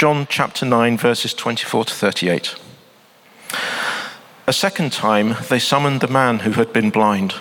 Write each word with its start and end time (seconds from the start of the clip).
John 0.00 0.26
chapter 0.30 0.64
9, 0.64 0.96
verses 0.96 1.34
24 1.34 1.84
to 1.84 1.92
38. 1.92 2.54
A 4.46 4.52
second 4.54 4.92
time, 4.92 5.36
they 5.50 5.58
summoned 5.58 6.00
the 6.00 6.08
man 6.08 6.38
who 6.38 6.52
had 6.52 6.72
been 6.72 6.88
blind. 6.88 7.34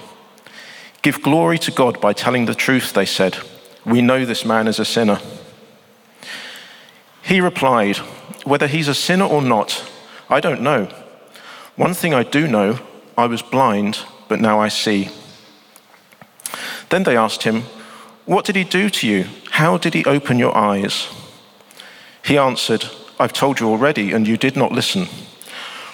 Give 1.02 1.24
glory 1.24 1.58
to 1.60 1.72
God 1.72 2.02
by 2.02 2.12
telling 2.12 2.48
the 2.48 2.54
truth, 2.54 2.92
they 2.92 3.06
said. 3.06 3.38
We 3.86 4.02
know 4.02 4.26
this 4.26 4.44
man 4.44 4.68
is 4.68 4.78
a 4.78 4.84
sinner. 4.84 5.22
He 7.22 7.40
replied, 7.40 7.96
Whether 8.44 8.68
he's 8.68 8.90
a 8.90 8.94
sinner 8.94 9.24
or 9.24 9.42
not, 9.42 9.90
I 10.30 10.42
don't 10.42 10.62
know. 10.62 10.94
One 11.78 11.94
thing 11.94 12.14
I 12.14 12.24
do 12.24 12.46
know 12.46 12.80
I 13.18 13.28
was 13.28 13.42
blind, 13.42 14.00
but 14.28 14.42
now 14.42 14.60
I 14.60 14.68
see. 14.68 15.08
Then 16.90 17.04
they 17.04 17.16
asked 17.16 17.44
him, 17.44 17.62
What 18.26 18.44
did 18.44 18.58
he 18.58 18.66
do 18.66 18.90
to 18.90 19.08
you? 19.08 19.28
How 19.52 19.78
did 19.78 19.94
he 19.94 20.04
open 20.04 20.38
your 20.38 20.58
eyes? 20.58 21.08
He 22.30 22.38
answered, 22.38 22.86
I've 23.20 23.34
told 23.34 23.60
you 23.60 23.68
already, 23.68 24.12
and 24.12 24.28
you 24.28 24.38
did 24.38 24.56
not 24.56 24.72
listen. 24.72 25.08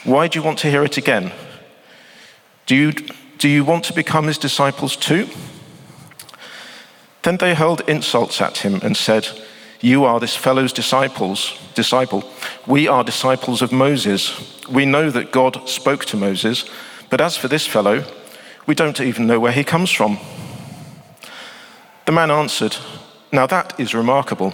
Why 0.03 0.27
do 0.27 0.37
you 0.37 0.43
want 0.43 0.59
to 0.59 0.69
hear 0.69 0.83
it 0.83 0.97
again? 0.97 1.31
Do 2.65 2.75
you, 2.75 2.91
do 3.37 3.47
you 3.47 3.63
want 3.63 3.85
to 3.85 3.93
become 3.93 4.27
his 4.27 4.37
disciples 4.37 4.97
too? 4.97 5.29
Then 7.23 7.37
they 7.37 7.55
hurled 7.55 7.87
insults 7.87 8.41
at 8.41 8.57
him 8.57 8.81
and 8.83 8.97
said, 8.97 9.29
You 9.79 10.03
are 10.03 10.19
this 10.19 10.35
fellow's 10.35 10.73
disciples, 10.73 11.57
disciple. 11.73 12.29
We 12.67 12.89
are 12.89 13.05
disciples 13.05 13.61
of 13.61 13.71
Moses. 13.71 14.61
We 14.67 14.85
know 14.85 15.09
that 15.11 15.31
God 15.31 15.69
spoke 15.69 16.03
to 16.07 16.17
Moses, 16.17 16.69
but 17.09 17.21
as 17.21 17.37
for 17.37 17.47
this 17.47 17.65
fellow, 17.65 18.03
we 18.67 18.75
don't 18.75 18.99
even 18.99 19.25
know 19.25 19.39
where 19.39 19.53
he 19.53 19.63
comes 19.63 19.89
from. 19.89 20.19
The 22.05 22.11
man 22.11 22.29
answered, 22.29 22.75
Now 23.31 23.47
that 23.47 23.79
is 23.79 23.95
remarkable. 23.95 24.53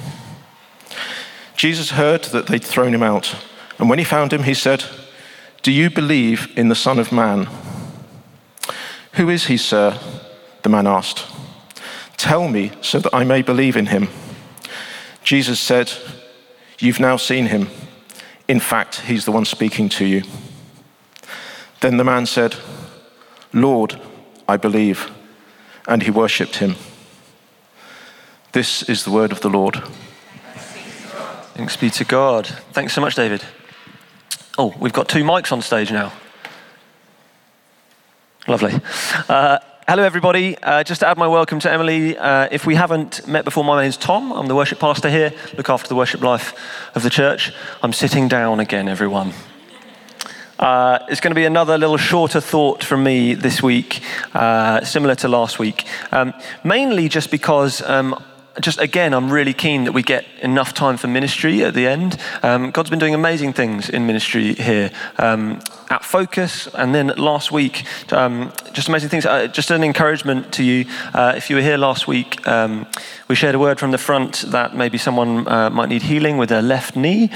Jesus 1.55 1.91
heard 1.91 2.23
that 2.25 2.47
they'd 2.47 2.63
thrown 2.63 2.93
him 2.93 3.03
out, 3.03 3.35
and 3.77 3.89
when 3.89 3.99
he 3.99 4.05
found 4.05 4.33
him, 4.33 4.43
he 4.43 4.53
said, 4.53 4.85
Do 5.63 5.71
you 5.71 5.89
believe 5.89 6.51
in 6.55 6.69
the 6.69 6.75
Son 6.75 6.99
of 6.99 7.11
Man? 7.11 7.47
Who 9.13 9.29
is 9.29 9.45
he, 9.45 9.57
sir? 9.57 9.99
The 10.63 10.69
man 10.69 10.87
asked. 10.87 11.27
Tell 12.17 12.47
me 12.47 12.71
so 12.81 12.99
that 12.99 13.13
I 13.13 13.23
may 13.23 13.41
believe 13.41 13.75
in 13.75 13.87
him. 13.87 14.07
Jesus 15.23 15.59
said, 15.59 15.91
You've 16.79 16.99
now 16.99 17.17
seen 17.17 17.47
him. 17.47 17.69
In 18.47 18.59
fact, 18.59 19.01
he's 19.01 19.25
the 19.25 19.31
one 19.31 19.45
speaking 19.45 19.89
to 19.89 20.05
you. 20.05 20.23
Then 21.81 21.97
the 21.97 22.03
man 22.03 22.25
said, 22.25 22.55
Lord, 23.53 23.99
I 24.47 24.57
believe. 24.57 25.11
And 25.87 26.03
he 26.03 26.11
worshipped 26.11 26.57
him. 26.57 26.75
This 28.51 28.83
is 28.83 29.03
the 29.03 29.11
word 29.11 29.31
of 29.31 29.41
the 29.41 29.49
Lord. 29.49 29.81
Thanks 31.61 31.77
be 31.77 31.91
to 31.91 32.05
God. 32.05 32.47
Thanks 32.71 32.91
so 32.91 33.01
much, 33.01 33.13
David. 33.13 33.43
Oh, 34.57 34.73
we've 34.79 34.91
got 34.91 35.07
two 35.07 35.23
mics 35.23 35.51
on 35.51 35.61
stage 35.61 35.91
now. 35.91 36.11
Lovely. 38.47 38.73
Uh, 39.29 39.59
hello, 39.87 40.01
everybody. 40.01 40.57
Uh, 40.57 40.83
just 40.83 41.01
to 41.01 41.07
add 41.07 41.19
my 41.19 41.27
welcome 41.27 41.59
to 41.59 41.71
Emily. 41.71 42.17
Uh, 42.17 42.47
if 42.51 42.65
we 42.65 42.73
haven't 42.73 43.27
met 43.27 43.45
before, 43.45 43.63
my 43.63 43.79
name's 43.79 43.95
Tom. 43.95 44.31
I'm 44.31 44.47
the 44.47 44.55
worship 44.55 44.79
pastor 44.79 45.11
here, 45.11 45.31
look 45.55 45.69
after 45.69 45.87
the 45.87 45.93
worship 45.93 46.21
life 46.21 46.55
of 46.95 47.03
the 47.03 47.11
church. 47.11 47.53
I'm 47.83 47.93
sitting 47.93 48.27
down 48.27 48.59
again, 48.59 48.89
everyone. 48.89 49.31
Uh, 50.57 50.97
it's 51.09 51.21
going 51.21 51.29
to 51.29 51.35
be 51.35 51.45
another 51.45 51.77
little 51.77 51.97
shorter 51.97 52.41
thought 52.41 52.83
from 52.83 53.03
me 53.03 53.35
this 53.35 53.61
week, 53.61 54.01
uh, 54.33 54.83
similar 54.83 55.13
to 55.13 55.27
last 55.27 55.59
week. 55.59 55.85
Um, 56.11 56.33
mainly 56.63 57.07
just 57.07 57.29
because 57.29 57.83
um, 57.83 58.19
just 58.59 58.79
again, 58.79 59.13
I'm 59.13 59.31
really 59.31 59.53
keen 59.53 59.85
that 59.85 59.93
we 59.93 60.03
get 60.03 60.25
enough 60.41 60.73
time 60.73 60.97
for 60.97 61.07
ministry 61.07 61.63
at 61.63 61.73
the 61.73 61.87
end. 61.87 62.17
Um, 62.43 62.71
God's 62.71 62.89
been 62.89 62.99
doing 62.99 63.15
amazing 63.15 63.53
things 63.53 63.89
in 63.89 64.05
ministry 64.05 64.53
here 64.53 64.91
um, 65.17 65.59
at 65.89 66.03
Focus, 66.03 66.67
and 66.73 66.93
then 66.93 67.07
last 67.17 67.51
week, 67.51 67.85
um, 68.11 68.51
just 68.73 68.89
amazing 68.89 69.09
things. 69.09 69.25
Uh, 69.25 69.47
just 69.47 69.71
an 69.71 69.83
encouragement 69.83 70.51
to 70.53 70.63
you. 70.63 70.85
Uh, 71.13 71.33
if 71.35 71.49
you 71.49 71.55
were 71.55 71.61
here 71.61 71.77
last 71.77 72.07
week, 72.07 72.45
um, 72.47 72.85
we 73.29 73.35
shared 73.35 73.55
a 73.55 73.59
word 73.59 73.79
from 73.79 73.91
the 73.91 73.97
front 73.97 74.43
that 74.47 74.75
maybe 74.75 74.97
someone 74.97 75.47
uh, 75.47 75.69
might 75.69 75.89
need 75.89 76.03
healing 76.03 76.37
with 76.37 76.49
their 76.49 76.61
left 76.61 76.95
knee. 76.95 77.29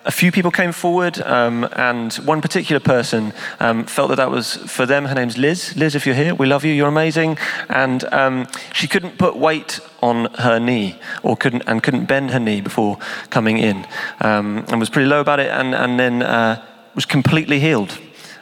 Um, 0.00 0.06
a 0.06 0.10
few 0.10 0.32
people 0.32 0.50
came 0.50 0.72
forward, 0.72 1.20
um, 1.20 1.68
and 1.72 2.12
one 2.24 2.40
particular 2.40 2.80
person 2.80 3.32
um, 3.60 3.84
felt 3.84 4.08
that 4.08 4.16
that 4.16 4.30
was 4.30 4.56
for 4.56 4.86
them. 4.86 5.04
Her 5.06 5.14
name's 5.14 5.36
Liz. 5.36 5.76
Liz, 5.76 5.94
if 5.94 6.06
you're 6.06 6.14
here, 6.14 6.34
we 6.34 6.46
love 6.46 6.64
you. 6.64 6.72
You're 6.72 6.88
amazing. 6.88 7.38
And 7.68 8.04
um, 8.12 8.46
she 8.72 8.88
couldn't 8.88 9.18
put 9.18 9.36
weight 9.36 9.80
on 10.00 10.26
her 10.34 10.58
knee, 10.58 10.98
or 11.22 11.36
couldn't 11.36 11.62
and 11.66 11.82
couldn't 11.82 12.06
bend 12.06 12.30
her 12.30 12.40
knee 12.40 12.60
before 12.60 12.98
coming 13.30 13.58
in, 13.58 13.86
um, 14.20 14.64
and 14.68 14.80
was 14.80 14.90
pretty 14.90 15.08
low 15.08 15.20
about 15.20 15.40
it. 15.40 15.50
And 15.50 15.74
and 15.74 15.98
then 15.98 16.22
uh, 16.22 16.64
was 16.94 17.06
completely 17.06 17.60
healed. 17.60 17.98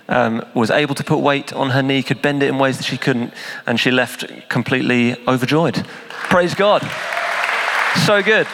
Um, 0.08 0.42
was 0.54 0.70
able 0.70 0.94
to 0.94 1.04
put 1.04 1.18
weight 1.18 1.52
on 1.52 1.70
her 1.70 1.82
knee, 1.82 2.02
could 2.02 2.22
bend 2.22 2.42
it 2.42 2.48
in 2.48 2.58
ways 2.58 2.78
that 2.78 2.84
she 2.84 2.96
couldn't, 2.96 3.34
and 3.66 3.78
she 3.78 3.90
left 3.90 4.24
completely 4.48 5.16
overjoyed. 5.26 5.86
Praise 6.30 6.54
God. 6.54 6.82
So 8.06 8.22
good. 8.22 8.46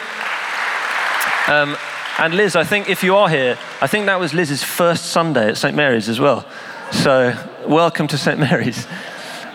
And 2.17 2.33
Liz, 2.33 2.55
I 2.55 2.63
think 2.63 2.89
if 2.89 3.03
you 3.03 3.17
are 3.17 3.27
here, 3.27 3.57
I 3.81 3.87
think 3.87 4.05
that 4.05 4.21
was 4.21 4.33
Liz's 4.33 4.63
first 4.63 5.07
Sunday 5.07 5.49
at 5.49 5.57
St. 5.57 5.75
Mary's 5.75 6.07
as 6.07 6.17
well. 6.17 6.47
So, 6.93 7.35
welcome 7.67 8.07
to 8.07 8.17
St. 8.17 8.39
Mary's. 8.39 8.87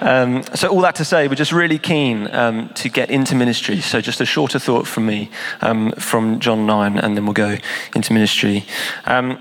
Um, 0.03 0.43
so, 0.55 0.69
all 0.69 0.83
that 0.83 0.97
to 0.97 1.05
say, 1.07 1.27
we're 1.27 1.37
just 1.37 1.53
really 1.53 1.79
keen 1.79 2.29
um, 2.35 2.69
to 2.75 2.91
get 2.91 3.09
into 3.09 3.35
ministry. 3.35 3.81
So, 3.81 4.03
just 4.03 4.21
a 4.21 4.27
shorter 4.27 4.59
thought 4.59 4.87
from 4.87 5.07
me 5.07 5.31
um, 5.63 5.93
from 5.93 6.39
John 6.39 6.67
9, 6.67 6.99
and 6.99 7.17
then 7.17 7.25
we'll 7.25 7.33
go 7.33 7.57
into 7.95 8.13
ministry. 8.13 8.67
Um, 9.07 9.39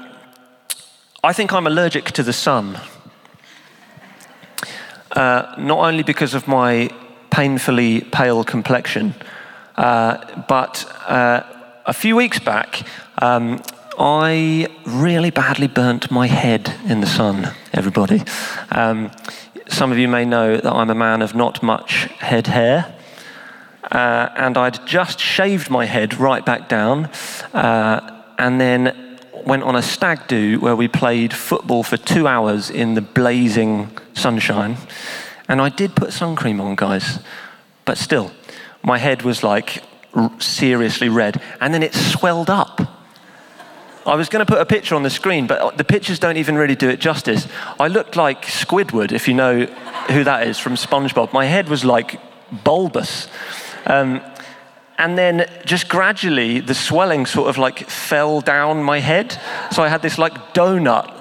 I 1.22 1.34
think 1.34 1.52
I'm 1.52 1.68
allergic 1.68 2.06
to 2.12 2.24
the 2.24 2.32
sun. 2.32 2.80
Uh, 5.12 5.56
not 5.58 5.80
only 5.80 6.04
because 6.04 6.34
of 6.34 6.48
my 6.48 6.90
painfully 7.32 8.00
pale 8.00 8.46
complexion, 8.46 9.14
uh, 9.76 10.44
but 10.48 10.86
uh, 11.06 11.44
a 11.86 11.94
few 11.94 12.16
weeks 12.16 12.38
back, 12.38 12.84
um, 13.20 13.62
I 13.98 14.68
really 14.86 15.30
badly 15.30 15.68
burnt 15.68 16.10
my 16.10 16.28
head 16.28 16.74
in 16.86 17.02
the 17.02 17.08
sun, 17.08 17.54
everybody. 17.74 18.24
Um, 18.72 19.12
some 19.68 19.92
of 19.92 19.98
you 19.98 20.08
may 20.08 20.26
know 20.26 20.56
that 20.58 20.72
I'm 20.72 20.90
a 20.90 20.96
man 20.96 21.22
of 21.22 21.36
not 21.36 21.62
much 21.62 22.06
head 22.20 22.48
hair. 22.48 22.96
Uh, 23.92 24.30
and 24.36 24.58
I'd 24.58 24.86
just 24.86 25.20
shaved 25.20 25.70
my 25.70 25.86
head 25.86 26.20
right 26.20 26.46
back 26.46 26.70
down 26.70 27.06
uh, 27.54 28.24
and 28.38 28.60
then 28.62 29.18
went 29.46 29.64
on 29.64 29.76
a 29.76 29.82
stag 29.82 30.28
do 30.28 30.60
where 30.60 30.76
we 30.76 30.88
played 30.88 31.34
football 31.34 31.84
for 31.84 31.98
two 31.98 32.28
hours 32.28 32.70
in 32.70 32.94
the 32.94 33.02
blazing 33.02 33.90
sunshine. 34.14 34.78
And 35.48 35.60
I 35.60 35.70
did 35.70 35.96
put 35.96 36.14
sun 36.14 36.36
cream 36.36 36.62
on, 36.62 36.76
guys, 36.76 37.20
but 37.84 37.98
still, 37.98 38.32
my 38.84 38.98
head 38.98 39.24
was 39.24 39.44
like 39.44 39.84
seriously 40.40 41.10
red. 41.10 41.42
And 41.60 41.74
then 41.74 41.84
it 41.84 41.94
swelled 41.94 42.50
up 42.50 42.82
I 44.10 44.16
was 44.16 44.28
going 44.28 44.44
to 44.44 44.52
put 44.52 44.60
a 44.60 44.66
picture 44.66 44.96
on 44.96 45.04
the 45.04 45.10
screen, 45.10 45.46
but 45.46 45.78
the 45.78 45.84
pictures 45.84 46.18
don't 46.18 46.38
even 46.38 46.56
really 46.56 46.76
do 46.76 46.90
it 46.90 47.00
justice. 47.00 47.48
I 47.80 47.88
looked 47.88 48.16
like 48.16 48.46
Squidward, 48.46 49.12
if 49.12 49.28
you 49.28 49.36
know 49.36 49.66
who 50.10 50.24
that 50.24 50.48
is 50.48 50.58
from 50.58 50.74
SpongeBob. 50.74 51.32
My 51.32 51.46
head 51.46 51.70
was 51.70 51.86
like 51.86 52.20
bulbous. 52.64 53.28
Um, 53.86 54.22
and 54.98 55.18
then 55.18 55.50
just 55.64 55.88
gradually, 55.90 56.60
the 56.60 56.74
swelling 56.74 57.28
sort 57.28 57.50
of 57.50 57.58
like 57.58 57.88
fell 57.88 58.42
down 58.42 58.84
my 58.84 59.00
head. 59.00 59.40
So 59.72 59.84
I 59.84 59.90
had 59.90 60.02
this 60.02 60.18
like 60.18 60.34
donut 60.54 61.14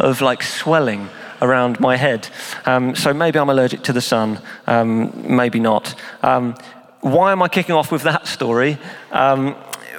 of 0.00 0.20
like 0.20 0.42
swelling 0.42 1.08
around 1.40 1.78
my 1.80 1.96
head. 1.96 2.28
Um, 2.66 2.94
so 2.96 3.14
maybe 3.14 3.38
I'm 3.38 3.50
allergic 3.50 3.82
to 3.84 3.92
the 3.92 4.00
sun, 4.00 4.40
um, 4.66 5.12
maybe 5.36 5.60
not. 5.60 5.94
Um, 6.22 6.56
why 7.00 7.32
am 7.32 7.42
I 7.42 7.48
kicking 7.48 7.74
off 7.74 7.90
with 7.92 8.02
that 8.02 8.26
story? 8.26 8.78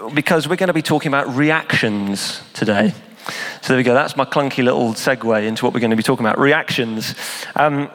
Um, 0.04 0.14
because 0.14 0.48
we're 0.48 0.56
going 0.56 0.68
to 0.68 0.74
be 0.74 0.82
talking 0.82 1.10
about 1.10 1.36
reactions 1.36 2.42
today. 2.54 2.94
So 3.62 3.70
there 3.70 3.78
we 3.78 3.84
go. 3.84 3.94
That's 3.94 4.18
my 4.18 4.26
clunky 4.26 4.64
little 4.64 4.94
segue 4.94 5.46
into 5.46 5.66
what 5.66 5.74
we're 5.74 5.80
going 5.80 5.92
to 5.92 5.98
be 5.98 6.04
talking 6.04 6.26
about 6.26 6.40
reactions. 6.40 7.16
Um, 7.56 7.90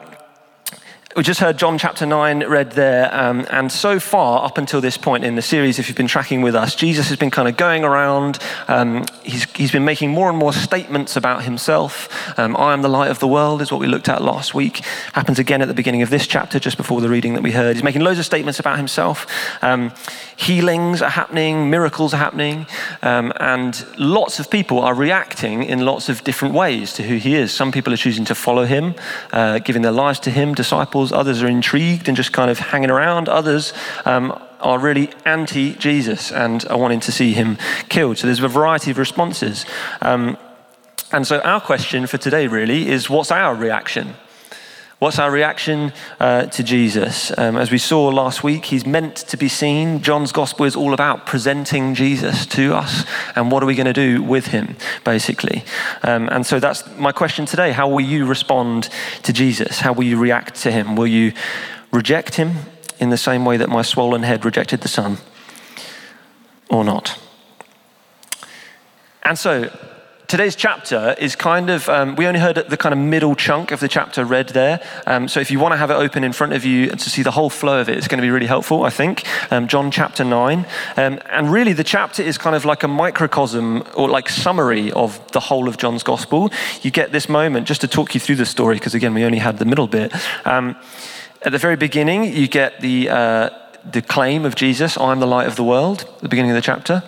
We 1.15 1.23
just 1.23 1.39
heard 1.39 1.57
John 1.57 1.79
chapter 1.79 2.05
9 2.05 2.45
read 2.45 2.73
there. 2.73 3.13
Um, 3.13 3.45
and 3.49 3.71
so 3.71 3.99
far, 3.99 4.45
up 4.45 4.59
until 4.59 4.79
this 4.79 4.95
point 4.95 5.23
in 5.23 5.35
the 5.35 5.41
series, 5.41 5.79
if 5.79 5.87
you've 5.87 5.97
been 5.97 6.07
tracking 6.07 6.43
with 6.43 6.53
us, 6.55 6.75
Jesus 6.75 7.09
has 7.09 7.17
been 7.17 7.31
kind 7.31 7.47
of 7.47 7.57
going 7.57 7.83
around. 7.83 8.37
Um, 8.67 9.05
he's, 9.23 9.45
he's 9.53 9.71
been 9.71 9.83
making 9.83 10.11
more 10.11 10.29
and 10.29 10.37
more 10.37 10.53
statements 10.53 11.15
about 11.15 11.43
himself. 11.43 12.37
Um, 12.37 12.55
I 12.55 12.73
am 12.73 12.83
the 12.83 12.89
light 12.89 13.09
of 13.09 13.17
the 13.17 13.27
world, 13.27 13.61
is 13.63 13.71
what 13.71 13.81
we 13.81 13.87
looked 13.87 14.07
at 14.07 14.21
last 14.21 14.53
week. 14.53 14.77
Happens 15.13 15.39
again 15.39 15.63
at 15.63 15.67
the 15.67 15.73
beginning 15.73 16.03
of 16.03 16.11
this 16.11 16.27
chapter, 16.27 16.59
just 16.59 16.77
before 16.77 17.01
the 17.01 17.09
reading 17.09 17.33
that 17.33 17.41
we 17.41 17.51
heard. 17.51 17.75
He's 17.75 17.83
making 17.83 18.01
loads 18.01 18.19
of 18.19 18.25
statements 18.25 18.59
about 18.59 18.77
himself. 18.77 19.25
Healings 20.49 21.03
are 21.03 21.11
happening, 21.11 21.69
miracles 21.69 22.11
are 22.11 22.17
happening. 22.17 22.65
Um, 23.03 23.31
and 23.39 23.85
lots 23.99 24.39
of 24.39 24.49
people 24.49 24.79
are 24.79 24.95
reacting 24.95 25.61
in 25.61 25.85
lots 25.85 26.09
of 26.09 26.23
different 26.23 26.55
ways 26.55 26.91
to 26.93 27.03
who 27.03 27.17
he 27.17 27.35
is. 27.35 27.53
Some 27.53 27.71
people 27.71 27.93
are 27.93 27.97
choosing 27.97 28.25
to 28.25 28.33
follow 28.33 28.65
him, 28.65 28.95
uh, 29.31 29.59
giving 29.59 29.83
their 29.83 29.91
lives 29.91 30.19
to 30.21 30.31
him, 30.31 30.55
disciples, 30.55 31.11
others 31.11 31.43
are 31.43 31.47
intrigued 31.47 32.07
and 32.07 32.17
just 32.17 32.33
kind 32.33 32.49
of 32.49 32.57
hanging 32.57 32.89
around, 32.89 33.29
others 33.29 33.73
um, 34.05 34.43
are 34.59 34.79
really 34.79 35.11
anti 35.23 35.73
Jesus 35.75 36.31
and 36.31 36.65
are 36.65 36.79
wanting 36.79 37.01
to 37.01 37.11
see 37.11 37.33
him 37.33 37.59
killed. 37.87 38.17
So 38.17 38.25
there's 38.25 38.41
a 38.41 38.47
variety 38.47 38.89
of 38.89 38.97
responses. 38.97 39.67
Um, 40.01 40.35
and 41.11 41.27
so 41.27 41.41
our 41.41 41.61
question 41.61 42.07
for 42.07 42.17
today 42.17 42.47
really 42.47 42.89
is 42.89 43.07
what's 43.07 43.29
our 43.29 43.53
reaction? 43.53 44.15
What's 44.99 45.17
our 45.17 45.31
reaction 45.31 45.93
uh, 46.19 46.47
to 46.47 46.61
Jesus? 46.61 47.31
Um, 47.37 47.55
as 47.55 47.71
we 47.71 47.77
saw 47.77 48.09
last 48.09 48.43
week, 48.43 48.65
he's 48.65 48.85
meant 48.85 49.15
to 49.15 49.37
be 49.37 49.47
seen. 49.47 50.01
John's 50.01 50.33
gospel 50.33 50.65
is 50.65 50.75
all 50.75 50.93
about 50.93 51.25
presenting 51.25 51.95
Jesus 51.95 52.45
to 52.47 52.75
us 52.75 53.05
and 53.33 53.49
what 53.49 53.63
are 53.63 53.65
we 53.65 53.75
going 53.75 53.85
to 53.85 53.93
do 53.93 54.21
with 54.21 54.47
him, 54.47 54.75
basically. 55.05 55.63
Um, 56.03 56.27
and 56.27 56.45
so 56.45 56.59
that's 56.59 56.85
my 56.97 57.13
question 57.13 57.45
today. 57.45 57.71
How 57.71 57.87
will 57.87 58.01
you 58.01 58.25
respond 58.25 58.89
to 59.23 59.31
Jesus? 59.31 59.79
How 59.79 59.93
will 59.93 60.03
you 60.03 60.19
react 60.19 60.55
to 60.63 60.71
him? 60.71 60.97
Will 60.97 61.07
you 61.07 61.31
reject 61.93 62.35
him 62.35 62.55
in 62.99 63.09
the 63.09 63.17
same 63.17 63.45
way 63.45 63.55
that 63.55 63.69
my 63.69 63.83
swollen 63.83 64.23
head 64.23 64.43
rejected 64.43 64.81
the 64.81 64.89
sun 64.89 65.19
or 66.69 66.83
not? 66.83 67.17
And 69.23 69.39
so, 69.39 69.71
today's 70.29 70.55
chapter 70.55 71.15
is 71.17 71.35
kind 71.35 71.71
of, 71.71 71.89
um, 71.89 72.15
we 72.15 72.27
only 72.27 72.39
heard 72.39 72.55
the 72.55 72.77
kind 72.77 72.93
of 72.93 72.99
middle 72.99 73.35
chunk 73.35 73.71
of 73.71 73.79
the 73.79 73.87
chapter 73.87 74.23
read 74.23 74.49
there. 74.49 74.79
Um, 75.07 75.27
so 75.27 75.39
if 75.39 75.49
you 75.49 75.59
want 75.59 75.73
to 75.73 75.77
have 75.77 75.89
it 75.89 75.95
open 75.95 76.23
in 76.23 76.33
front 76.33 76.53
of 76.53 76.63
you 76.63 76.87
to 76.91 77.09
see 77.09 77.23
the 77.23 77.31
whole 77.31 77.49
flow 77.49 77.81
of 77.81 77.89
it, 77.89 77.97
it's 77.97 78.07
going 78.07 78.19
to 78.19 78.21
be 78.21 78.29
really 78.29 78.45
helpful, 78.45 78.83
I 78.83 78.91
think. 78.91 79.25
Um, 79.51 79.67
John 79.67 79.89
chapter 79.89 80.23
9. 80.23 80.67
Um, 80.97 81.19
and 81.31 81.51
really, 81.51 81.73
the 81.73 81.83
chapter 81.83 82.21
is 82.21 82.37
kind 82.37 82.55
of 82.55 82.63
like 82.63 82.83
a 82.83 82.87
microcosm 82.87 83.83
or 83.95 84.07
like 84.07 84.29
summary 84.29 84.91
of 84.91 85.19
the 85.31 85.39
whole 85.39 85.67
of 85.67 85.77
John's 85.77 86.03
gospel. 86.03 86.51
You 86.83 86.91
get 86.91 87.11
this 87.11 87.27
moment, 87.27 87.67
just 87.67 87.81
to 87.81 87.87
talk 87.87 88.13
you 88.13 88.19
through 88.19 88.35
the 88.35 88.45
story, 88.45 88.75
because 88.75 88.93
again, 88.93 89.15
we 89.15 89.23
only 89.23 89.39
had 89.39 89.57
the 89.57 89.65
middle 89.65 89.87
bit. 89.87 90.13
Um, 90.45 90.75
at 91.41 91.51
the 91.51 91.57
very 91.57 91.75
beginning, 91.75 92.35
you 92.35 92.47
get 92.47 92.81
the, 92.81 93.09
uh, 93.09 93.49
the 93.83 94.03
claim 94.03 94.45
of 94.45 94.53
Jesus, 94.53 94.95
I 94.95 95.11
am 95.11 95.19
the 95.19 95.27
light 95.27 95.47
of 95.47 95.55
the 95.55 95.63
world, 95.63 96.01
at 96.07 96.19
the 96.19 96.29
beginning 96.29 96.51
of 96.51 96.55
the 96.55 96.61
chapter. 96.61 97.01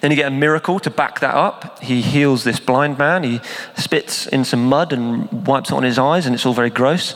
Then 0.00 0.10
you 0.10 0.16
get 0.16 0.28
a 0.28 0.34
miracle 0.34 0.78
to 0.80 0.90
back 0.90 1.20
that 1.20 1.34
up. 1.34 1.82
He 1.82 2.02
heals 2.02 2.44
this 2.44 2.60
blind 2.60 2.98
man. 2.98 3.24
He 3.24 3.40
spits 3.76 4.26
in 4.26 4.44
some 4.44 4.66
mud 4.66 4.92
and 4.92 5.46
wipes 5.46 5.70
it 5.70 5.74
on 5.74 5.82
his 5.82 5.98
eyes, 5.98 6.26
and 6.26 6.34
it's 6.34 6.46
all 6.46 6.54
very 6.54 6.70
gross. 6.70 7.14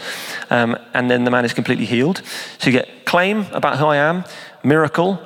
Um, 0.51 0.77
and 0.95 1.11
then 1.11 1.25
the 1.25 1.31
man 1.31 1.45
is 1.45 1.53
completely 1.53 1.87
healed. 1.87 2.23
So 2.59 2.71
you 2.71 2.73
get 2.73 3.05
claim 3.05 3.47
about 3.53 3.79
who 3.79 3.87
I 3.87 3.97
am, 3.97 4.25
miracle, 4.63 5.21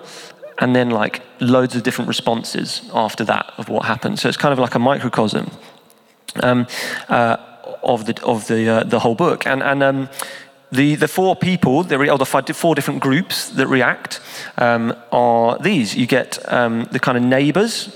and 0.58 0.75
then 0.75 0.91
like 0.91 1.23
loads 1.41 1.75
of 1.75 1.82
different 1.82 2.08
responses 2.08 2.88
after 2.93 3.25
that 3.25 3.52
of 3.58 3.69
what 3.69 3.85
happened. 3.85 4.19
So 4.19 4.29
it's 4.29 4.37
kind 4.37 4.52
of 4.52 4.58
like 4.58 4.75
a 4.75 4.79
microcosm 4.79 5.50
um, 6.43 6.67
uh, 7.08 7.37
of 7.82 8.06
the 8.06 8.23
of 8.25 8.47
the 8.47 8.69
uh, 8.69 8.85
the 8.85 9.00
whole 9.00 9.14
book. 9.14 9.47
And 9.47 9.62
and 9.62 9.82
um, 9.82 10.08
the, 10.75 10.97
the 10.97 11.09
four 11.09 11.37
people, 11.37 11.79
or 11.79 12.19
the 12.19 12.55
four 12.55 12.75
different 12.75 13.00
groups 13.00 13.50
that 13.50 13.67
react 13.67 14.21
um, 14.59 14.94
are 15.12 15.59
these. 15.59 15.94
You 15.97 16.06
get 16.06 16.38
um, 16.53 16.85
the 16.91 16.99
kind 16.99 17.17
of 17.17 17.25
neighbors, 17.25 17.94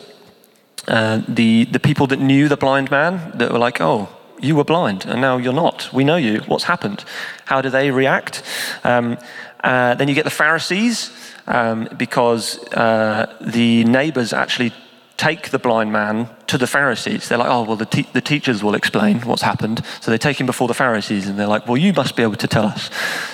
uh, 0.86 1.22
the, 1.28 1.64
the 1.64 1.80
people 1.80 2.06
that 2.08 2.20
knew 2.20 2.48
the 2.48 2.56
blind 2.56 2.90
man, 2.90 3.32
that 3.38 3.52
were 3.52 3.58
like, 3.58 3.80
oh, 3.80 4.08
you 4.40 4.54
were 4.54 4.64
blind 4.64 5.04
and 5.04 5.20
now 5.20 5.36
you're 5.36 5.52
not. 5.52 5.92
We 5.92 6.04
know 6.04 6.16
you. 6.16 6.40
What's 6.46 6.64
happened? 6.64 7.04
How 7.44 7.60
do 7.60 7.70
they 7.70 7.90
react? 7.90 8.42
Um, 8.84 9.19
uh, 9.64 9.94
then 9.94 10.08
you 10.08 10.14
get 10.14 10.25
the 10.25 10.30
Pharisees, 10.30 11.10
um, 11.48 11.88
because 11.96 12.58
uh, 12.72 13.34
the 13.40 13.84
neighbors 13.84 14.32
actually 14.32 14.72
take 15.18 15.50
the 15.50 15.58
blind 15.58 15.92
man 15.92 16.30
to 16.46 16.56
the 16.56 16.66
Pharisees. 16.66 17.28
They're 17.28 17.38
like, 17.38 17.50
oh, 17.50 17.64
well, 17.64 17.76
the, 17.76 17.84
te- 17.84 18.08
the 18.14 18.22
teachers 18.22 18.62
will 18.62 18.74
explain 18.74 19.20
what's 19.20 19.42
happened. 19.42 19.84
So 20.00 20.10
they 20.10 20.16
take 20.16 20.40
him 20.40 20.46
before 20.46 20.68
the 20.68 20.74
Pharisees 20.74 21.28
and 21.28 21.38
they're 21.38 21.46
like, 21.46 21.66
well, 21.66 21.76
you 21.76 21.92
must 21.92 22.16
be 22.16 22.22
able 22.22 22.36
to 22.36 22.48
tell 22.48 22.64
us. 22.64 22.88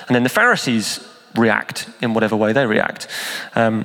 And 0.09 0.17
then 0.17 0.25
the 0.25 0.29
Pharisees 0.29 1.07
react 1.37 1.89
in 2.01 2.15
whatever 2.15 2.35
way 2.37 2.53
they 2.53 2.67
react. 2.67 3.07
Um, 3.55 3.85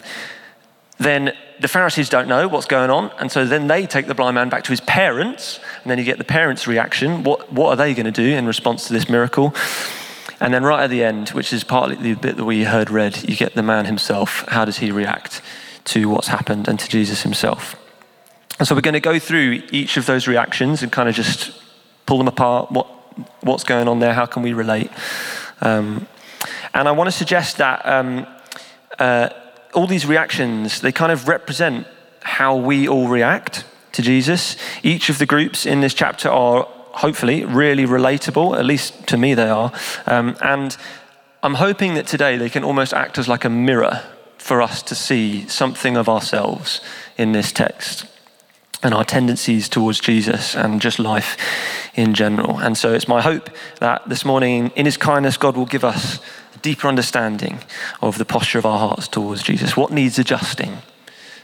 then 0.97 1.33
the 1.59 1.67
Pharisees 1.67 2.09
don't 2.09 2.27
know 2.27 2.47
what's 2.47 2.65
going 2.65 2.89
on, 2.89 3.11
and 3.19 3.31
so 3.31 3.45
then 3.45 3.67
they 3.67 3.85
take 3.85 4.07
the 4.07 4.15
blind 4.15 4.35
man 4.35 4.49
back 4.49 4.63
to 4.65 4.69
his 4.69 4.81
parents, 4.81 5.59
and 5.81 5.91
then 5.91 5.97
you 5.97 6.03
get 6.03 6.17
the 6.17 6.25
parents' 6.25 6.67
reaction. 6.67 7.23
What, 7.23 7.51
what 7.51 7.69
are 7.69 7.75
they 7.77 7.93
going 7.93 8.05
to 8.05 8.11
do 8.11 8.35
in 8.35 8.45
response 8.45 8.87
to 8.87 8.93
this 8.93 9.09
miracle? 9.09 9.53
And 10.41 10.53
then 10.53 10.63
right 10.63 10.83
at 10.83 10.89
the 10.89 11.03
end, 11.03 11.29
which 11.29 11.53
is 11.53 11.63
partly 11.63 11.95
the 11.95 12.15
bit 12.15 12.35
that 12.35 12.45
we 12.45 12.63
heard 12.63 12.89
read, 12.89 13.29
you 13.29 13.35
get 13.35 13.55
the 13.55 13.63
man 13.63 13.85
himself. 13.85 14.45
How 14.49 14.65
does 14.65 14.77
he 14.77 14.91
react 14.91 15.41
to 15.85 16.09
what's 16.09 16.27
happened 16.27 16.67
and 16.67 16.77
to 16.79 16.87
Jesus 16.87 17.23
himself? 17.23 17.75
And 18.59 18.67
so 18.67 18.75
we're 18.75 18.81
going 18.81 18.94
to 18.94 19.00
go 19.00 19.17
through 19.19 19.63
each 19.71 19.95
of 19.95 20.06
those 20.06 20.27
reactions 20.27 20.83
and 20.83 20.91
kind 20.91 21.07
of 21.07 21.15
just 21.15 21.53
pull 22.06 22.17
them 22.17 22.27
apart. 22.27 22.69
What, 22.71 22.88
what's 23.41 23.63
going 23.63 23.88
on 23.88 24.00
there? 24.00 24.13
How 24.13 24.25
can 24.25 24.44
we 24.44 24.51
relate? 24.51 24.91
Um, 25.61 26.07
and 26.73 26.88
I 26.88 26.91
want 26.91 27.07
to 27.07 27.11
suggest 27.11 27.57
that 27.57 27.85
um, 27.85 28.27
uh, 29.00 29.29
all 29.73 29.88
these 29.88 30.06
reactions, 30.06 30.81
they 30.81 30.91
kind 30.91 31.11
of 31.11 31.29
represent 31.29 31.88
how 32.21 32.57
we 32.57 32.85
all 32.85 33.07
react 33.07 33.63
to 33.94 34.01
Jesus. 34.01 34.57
Each 34.83 35.09
of 35.09 35.19
the 35.19 35.25
groups 35.25 35.65
in 35.65 35.79
this 35.79 35.94
chapter 35.94 36.27
are 36.27 36.63
hopefully 36.91 37.45
really 37.45 37.85
relatable, 37.85 38.59
at 38.59 38.65
least 38.65 39.07
to 39.07 39.17
me 39.17 39.35
they 39.35 39.47
are. 39.47 39.71
Um, 40.06 40.35
and 40.41 40.75
I'm 41.44 41.56
hoping 41.56 41.94
that 41.94 42.07
today 42.07 42.35
they 42.35 42.50
can 42.50 42.65
almost 42.65 42.94
act 42.94 43.17
as 43.17 43.29
like 43.29 43.45
a 43.45 43.50
mirror 43.50 44.03
for 44.38 44.61
us 44.61 44.83
to 44.83 44.95
see 44.95 45.47
something 45.47 45.95
of 45.95 46.09
ourselves 46.09 46.81
in 47.17 47.31
this 47.31 47.53
text 47.53 48.06
and 48.81 48.93
our 48.93 49.03
tendencies 49.03 49.67
towards 49.67 49.99
Jesus 49.99 50.55
and 50.55 50.81
just 50.81 50.99
life 50.99 51.37
in 51.95 52.13
general. 52.13 52.59
And 52.59 52.77
so 52.77 52.93
it's 52.93 53.07
my 53.07 53.21
hope 53.21 53.49
that 53.79 54.07
this 54.07 54.23
morning, 54.23 54.71
in 54.75 54.85
His 54.85 54.97
kindness, 54.97 55.37
God 55.37 55.57
will 55.57 55.65
give 55.65 55.83
us 55.83 56.19
a 56.55 56.57
deeper 56.59 56.87
understanding 56.87 57.59
of 58.01 58.17
the 58.17 58.25
posture 58.25 58.59
of 58.59 58.65
our 58.65 58.79
hearts 58.79 59.07
towards 59.07 59.43
Jesus. 59.43 59.75
What 59.75 59.91
needs 59.91 60.17
adjusting? 60.17 60.77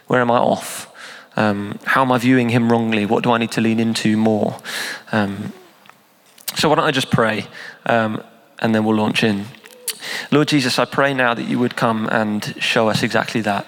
Where 0.08 0.22
am 0.22 0.32
I 0.32 0.38
off? 0.38 0.92
Um, 1.36 1.80
how 1.84 2.04
am 2.04 2.12
I 2.12 2.18
viewing 2.18 2.50
Him 2.50 2.72
wrongly? 2.72 3.06
What 3.06 3.24
do 3.24 3.32
I 3.32 3.38
need 3.38 3.52
to 3.52 3.62
lean 3.62 3.80
into 3.80 4.16
more? 4.16 4.58
Um, 5.12 5.52
so 6.56 6.70
why 6.70 6.76
don't 6.76 6.86
I 6.86 6.92
just 6.92 7.12
pray 7.12 7.48
um, 7.86 8.24
and 8.60 8.74
then 8.74 8.86
we'll 8.86 8.96
launch 8.96 9.24
in. 9.24 9.46
Lord 10.32 10.48
Jesus, 10.48 10.80
I 10.80 10.86
pray 10.86 11.14
now 11.14 11.34
that 11.34 11.48
you 11.48 11.60
would 11.60 11.76
come 11.76 12.08
and 12.12 12.56
show 12.60 12.88
us 12.88 13.04
exactly 13.04 13.42
that. 13.42 13.68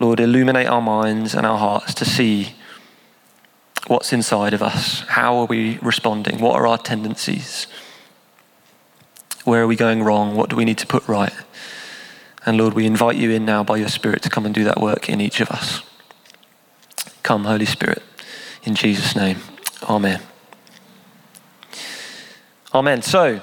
Lord, 0.00 0.20
illuminate 0.20 0.66
our 0.66 0.80
minds 0.80 1.34
and 1.34 1.46
our 1.46 1.58
hearts 1.58 1.94
to 1.94 2.04
see 2.04 2.54
what's 3.86 4.12
inside 4.12 4.54
of 4.54 4.62
us. 4.62 5.00
How 5.00 5.36
are 5.36 5.46
we 5.46 5.78
responding? 5.82 6.40
What 6.40 6.56
are 6.56 6.66
our 6.66 6.78
tendencies? 6.78 7.66
Where 9.44 9.62
are 9.62 9.66
we 9.66 9.76
going 9.76 10.02
wrong? 10.02 10.36
What 10.36 10.50
do 10.50 10.56
we 10.56 10.64
need 10.64 10.78
to 10.78 10.86
put 10.86 11.06
right? 11.08 11.32
And 12.46 12.56
Lord, 12.56 12.74
we 12.74 12.86
invite 12.86 13.16
you 13.16 13.30
in 13.30 13.44
now 13.44 13.62
by 13.62 13.76
your 13.76 13.88
Spirit 13.88 14.22
to 14.22 14.30
come 14.30 14.46
and 14.46 14.54
do 14.54 14.64
that 14.64 14.80
work 14.80 15.08
in 15.08 15.20
each 15.20 15.40
of 15.40 15.50
us. 15.50 15.82
Come, 17.22 17.44
Holy 17.44 17.66
Spirit, 17.66 18.02
in 18.64 18.74
Jesus' 18.74 19.14
name. 19.14 19.38
Amen. 19.84 20.20
Amen. 22.74 23.02
So, 23.02 23.40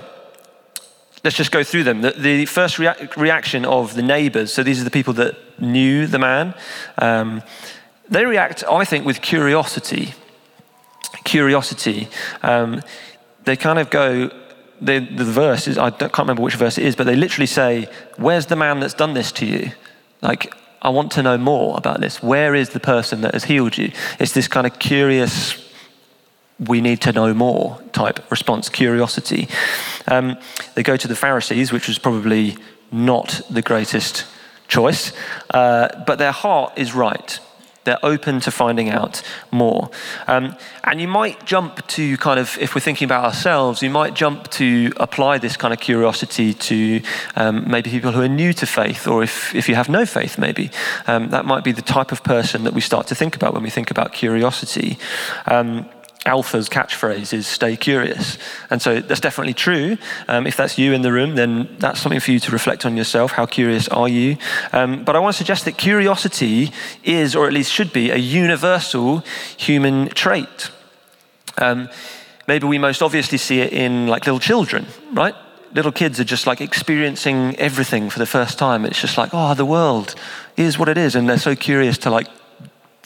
let's 1.24 1.36
just 1.36 1.52
go 1.52 1.64
through 1.64 1.84
them. 1.84 2.02
The, 2.02 2.12
the 2.12 2.46
first 2.46 2.80
rea- 2.80 3.10
reaction 3.18 3.66
of 3.66 3.96
the 3.96 4.02
neighbors, 4.02 4.54
so 4.54 4.64
these 4.64 4.82
are 4.82 4.84
the 4.84 4.92
people 4.92 5.14
that 5.16 5.36
knew 5.60 6.08
the 6.08 6.20
man, 6.20 6.54
um, 6.98 7.42
they 8.10 8.26
react, 8.26 8.64
I 8.70 8.86
think, 8.86 9.06
with 9.06 9.22
curiosity. 9.22 10.14
Curiosity. 11.24 12.08
Um, 12.42 12.82
they 13.46 13.56
kind 13.56 13.80
of 13.80 13.90
go, 13.90 14.32
they, 14.82 15.00
the 15.00 15.24
verse 15.24 15.68
is, 15.68 15.78
I 15.78 15.92
can't 15.92 16.18
remember 16.18 16.42
which 16.42 16.56
verse 16.56 16.78
it 16.78 16.86
is, 16.86 16.96
but 16.96 17.06
they 17.06 17.16
literally 17.16 17.46
say, 17.46 17.88
Where's 18.18 18.48
the 18.48 18.56
man 18.56 18.80
that's 18.80 18.94
done 18.94 19.14
this 19.14 19.32
to 19.34 19.46
you? 19.46 19.72
Like, 20.22 20.54
I 20.82 20.90
want 20.90 21.12
to 21.14 21.24
know 21.24 21.38
more 21.38 21.78
about 21.78 22.00
this. 22.00 22.24
Where 22.24 22.56
is 22.56 22.70
the 22.70 22.80
person 22.80 23.22
that 23.22 23.34
has 23.34 23.44
healed 23.44 23.78
you? 23.78 23.92
It's 24.20 24.32
this 24.32 24.48
kind 24.48 24.66
of 24.66 24.80
curious, 24.80 25.69
we 26.60 26.82
need 26.82 27.02
to 27.02 27.12
know 27.12 27.34
more 27.34 27.82
type 27.94 28.30
response, 28.30 28.70
curiosity. 28.70 29.48
Um, 30.08 30.38
they 30.76 30.84
go 30.84 30.98
to 30.98 31.08
the 31.08 31.16
Pharisees, 31.16 31.72
which 31.72 31.88
was 31.88 31.98
probably 31.98 32.58
not 32.92 33.42
the 33.50 33.62
greatest 33.62 34.26
choice, 34.68 35.14
uh, 35.52 36.04
but 36.06 36.18
their 36.18 36.32
heart 36.32 36.74
is 36.78 36.94
right. 36.94 37.40
They're 37.86 37.98
open 38.04 38.40
to 38.42 38.52
finding 38.52 38.90
out 38.90 39.24
more. 39.52 39.90
Um, 40.28 40.56
and 40.84 41.00
you 41.00 41.08
might 41.08 41.46
jump 41.46 41.88
to 41.88 42.18
kind 42.18 42.40
of, 42.40 42.58
if 42.60 42.76
we're 42.76 42.82
thinking 42.82 43.06
about 43.06 43.24
ourselves, 43.24 43.82
you 43.82 43.90
might 43.90 44.14
jump 44.14 44.50
to 44.52 44.92
apply 44.98 45.38
this 45.38 45.56
kind 45.58 45.74
of 45.74 45.80
curiosity 45.80 46.54
to 46.54 47.02
um, 47.36 47.70
maybe 47.70 47.90
people 47.90 48.12
who 48.12 48.22
are 48.22 48.28
new 48.28 48.54
to 48.54 48.66
faith, 48.66 49.08
or 49.08 49.24
if, 49.24 49.56
if 49.56 49.70
you 49.70 49.76
have 49.76 49.90
no 49.90 50.06
faith, 50.06 50.38
maybe. 50.38 50.70
Um, 51.08 51.30
that 51.30 51.46
might 51.46 51.64
be 51.64 51.72
the 51.72 51.82
type 51.82 52.12
of 52.12 52.22
person 52.22 52.66
that 52.66 52.74
we 52.74 52.82
start 52.82 53.08
to 53.08 53.16
think 53.16 53.36
about 53.36 53.54
when 53.54 53.64
we 53.64 53.70
think 53.70 53.90
about 53.90 54.12
curiosity. 54.12 54.98
Um, 55.48 55.90
Alpha's 56.30 56.70
catchphrase 56.70 57.34
is 57.34 57.48
stay 57.48 57.76
curious. 57.76 58.38
And 58.70 58.80
so 58.80 59.02
that's 59.02 59.20
definitely 59.20 59.56
true. 59.56 59.98
Um, 60.28 60.46
if 60.46 60.56
that's 60.56 60.78
you 60.78 60.94
in 60.94 61.02
the 61.02 61.12
room, 61.12 61.34
then 61.34 61.76
that's 61.80 62.00
something 62.00 62.20
for 62.20 62.32
you 62.32 62.40
to 62.40 62.52
reflect 62.52 62.86
on 62.86 62.96
yourself. 62.96 63.32
How 63.32 63.48
curious 63.48 63.88
are 63.88 64.08
you? 64.08 64.38
Um, 64.72 65.04
but 65.04 65.16
I 65.16 65.20
want 65.20 65.34
to 65.34 65.38
suggest 65.40 65.66
that 65.66 65.80
curiosity 65.80 66.72
is, 67.04 67.36
or 67.36 67.48
at 67.48 67.54
least 67.54 67.72
should 67.72 67.92
be, 67.92 68.12
a 68.12 68.18
universal 68.18 69.24
human 69.58 70.10
trait. 70.10 70.70
Um, 71.58 71.90
maybe 72.48 72.68
we 72.68 72.78
most 72.78 73.02
obviously 73.02 73.40
see 73.40 73.62
it 73.62 73.74
in 73.74 74.06
like 74.06 74.28
little 74.28 74.40
children, 74.40 74.86
right? 75.14 75.34
Little 75.74 75.92
kids 75.92 76.20
are 76.20 76.30
just 76.36 76.46
like 76.46 76.62
experiencing 76.62 77.56
everything 77.58 78.12
for 78.12 78.20
the 78.20 78.28
first 78.28 78.60
time. 78.60 78.86
It's 78.86 79.02
just 79.02 79.18
like, 79.18 79.32
oh, 79.34 79.56
the 79.56 79.66
world 79.66 80.14
is 80.58 80.78
what 80.78 80.90
it 80.90 80.98
is. 80.98 81.16
And 81.16 81.28
they're 81.28 81.40
so 81.40 81.56
curious 81.56 81.98
to 82.00 82.12
like 82.12 82.28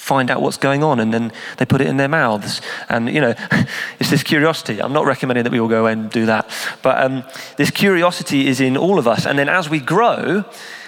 find 0.03 0.29
out 0.29 0.41
what's 0.41 0.57
going 0.57 0.83
on 0.83 0.99
and 0.99 1.13
then 1.13 1.31
they 1.59 1.65
put 1.65 1.79
it 1.79 1.87
in 1.87 1.95
their 1.95 2.09
mouths. 2.09 2.59
And, 2.89 3.09
you 3.09 3.21
know, 3.21 3.33
it's 3.99 4.09
this 4.09 4.21
curiosity. 4.21 4.81
I'm 4.81 4.91
not 4.91 5.05
recommending 5.05 5.45
that 5.45 5.53
we 5.53 5.61
all 5.61 5.69
go 5.69 5.85
and 5.85 6.11
do 6.11 6.25
that. 6.25 6.49
But 6.81 7.01
um, 7.01 7.23
this 7.55 7.71
curiosity 7.71 8.47
is 8.47 8.59
in 8.59 8.75
all 8.75 8.99
of 8.99 9.07
us. 9.07 9.25
And 9.25 9.39
then 9.39 9.47
as 9.47 9.69
we 9.69 9.79
grow, 9.79 10.43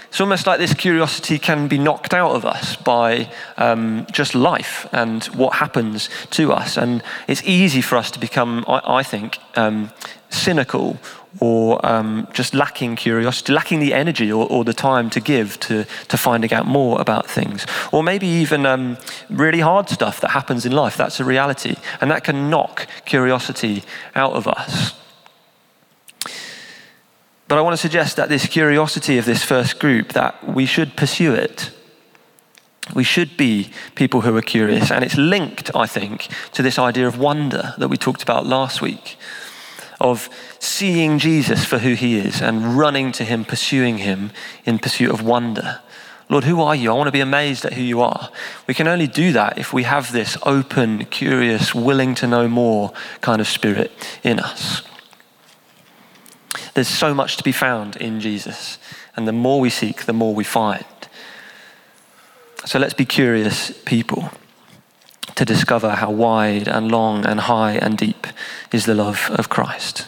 it's 0.09 0.19
almost 0.19 0.45
like 0.45 0.59
this 0.59 0.73
curiosity 0.73 1.39
can 1.39 1.69
be 1.69 1.77
knocked 1.77 2.13
out 2.13 2.35
of 2.35 2.43
us 2.43 2.75
by 2.75 3.31
um, 3.55 4.05
just 4.11 4.35
life 4.35 4.85
and 4.91 5.23
what 5.27 5.55
happens 5.55 6.09
to 6.31 6.51
us. 6.51 6.77
And 6.77 7.01
it's 7.29 7.43
easy 7.45 7.79
for 7.79 7.95
us 7.95 8.11
to 8.11 8.19
become, 8.19 8.65
I, 8.67 8.97
I 8.97 9.03
think, 9.03 9.39
um, 9.55 9.91
cynical 10.29 10.97
or 11.39 11.85
um, 11.85 12.27
just 12.33 12.53
lacking 12.53 12.95
curiosity, 12.95 13.51
lacking 13.51 13.79
the 13.79 13.93
energy 13.93 14.31
or, 14.31 14.47
or, 14.49 14.63
the 14.63 14.73
time 14.73 15.09
to 15.09 15.19
give 15.19 15.59
to, 15.59 15.85
to 16.07 16.17
finding 16.17 16.53
out 16.53 16.65
more 16.65 17.01
about 17.01 17.27
things. 17.27 17.65
Or 17.91 18.03
maybe 18.03 18.27
even 18.27 18.65
um, 18.65 18.97
really 19.29 19.59
hard 19.59 19.89
stuff 19.89 20.21
that 20.21 20.31
happens 20.31 20.65
in 20.65 20.71
life. 20.71 20.95
That's 20.95 21.19
a 21.19 21.25
reality. 21.25 21.75
And 21.99 22.09
that 22.11 22.23
can 22.23 22.49
knock 22.49 22.87
curiosity 23.05 23.83
out 24.15 24.33
of 24.33 24.47
us. 24.47 24.93
But 27.47 27.57
I 27.57 27.61
want 27.61 27.73
to 27.73 27.77
suggest 27.77 28.15
that 28.15 28.29
this 28.29 28.47
curiosity 28.47 29.17
of 29.17 29.25
this 29.25 29.43
first 29.43 29.79
group, 29.79 30.13
that 30.13 30.47
we 30.47 30.65
should 30.65 30.95
pursue 30.95 31.33
it. 31.33 31.71
We 32.93 33.03
should 33.03 33.35
be 33.35 33.71
people 33.95 34.21
who 34.21 34.35
are 34.37 34.41
curious. 34.41 34.89
And 34.89 35.03
it's 35.03 35.17
linked, 35.17 35.75
I 35.75 35.85
think, 35.85 36.27
to 36.53 36.63
this 36.63 36.79
idea 36.79 37.07
of 37.07 37.19
wonder 37.19 37.73
that 37.77 37.89
we 37.89 37.97
talked 37.97 38.23
about 38.23 38.47
last 38.47 38.81
week 38.81 39.17
of 39.99 40.29
seeing 40.59 41.19
Jesus 41.19 41.65
for 41.65 41.79
who 41.79 41.93
he 41.93 42.17
is 42.17 42.41
and 42.41 42.77
running 42.77 43.11
to 43.13 43.23
him, 43.23 43.45
pursuing 43.45 43.99
him 43.99 44.31
in 44.65 44.79
pursuit 44.79 45.11
of 45.11 45.21
wonder. 45.21 45.81
Lord, 46.27 46.43
who 46.43 46.61
are 46.61 46.75
you? 46.75 46.91
I 46.91 46.95
want 46.95 47.07
to 47.07 47.11
be 47.11 47.19
amazed 47.19 47.65
at 47.65 47.73
who 47.73 47.83
you 47.83 48.01
are. 48.01 48.31
We 48.67 48.73
can 48.73 48.87
only 48.87 49.07
do 49.07 49.31
that 49.33 49.57
if 49.57 49.73
we 49.73 49.83
have 49.83 50.11
this 50.11 50.37
open, 50.43 51.05
curious, 51.05 51.75
willing 51.75 52.15
to 52.15 52.27
know 52.27 52.47
more 52.47 52.93
kind 53.21 53.39
of 53.39 53.47
spirit 53.47 53.91
in 54.23 54.39
us. 54.39 54.81
There's 56.73 56.87
so 56.87 57.13
much 57.13 57.37
to 57.37 57.43
be 57.43 57.51
found 57.51 57.95
in 57.97 58.19
Jesus, 58.19 58.79
and 59.15 59.27
the 59.27 59.31
more 59.31 59.59
we 59.59 59.69
seek, 59.69 60.05
the 60.05 60.13
more 60.13 60.33
we 60.33 60.43
find. 60.43 60.83
So 62.65 62.79
let's 62.79 62.95
be 62.95 63.05
curious 63.05 63.71
people 63.85 64.31
to 65.35 65.45
discover 65.45 65.91
how 65.91 66.11
wide 66.11 66.67
and 66.67 66.91
long 66.91 67.25
and 67.25 67.39
high 67.41 67.73
and 67.73 67.97
deep 67.97 68.27
is 68.71 68.85
the 68.85 68.93
love 68.93 69.29
of 69.31 69.49
Christ. 69.49 70.07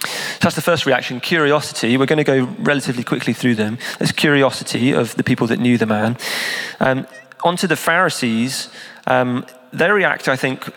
So 0.00 0.46
that's 0.48 0.56
the 0.56 0.62
first 0.62 0.86
reaction, 0.86 1.20
curiosity. 1.20 1.96
We're 1.96 2.06
going 2.06 2.24
to 2.24 2.24
go 2.24 2.44
relatively 2.58 3.04
quickly 3.04 3.32
through 3.32 3.54
them. 3.54 3.78
There's 3.98 4.10
curiosity 4.10 4.92
of 4.92 5.14
the 5.14 5.22
people 5.22 5.46
that 5.46 5.60
knew 5.60 5.78
the 5.78 5.86
man. 5.86 6.16
Um, 6.80 7.06
onto 7.44 7.68
the 7.68 7.76
Pharisees, 7.76 8.68
um, 9.06 9.46
they 9.72 9.90
react, 9.90 10.28
I 10.28 10.36
think, 10.36 10.68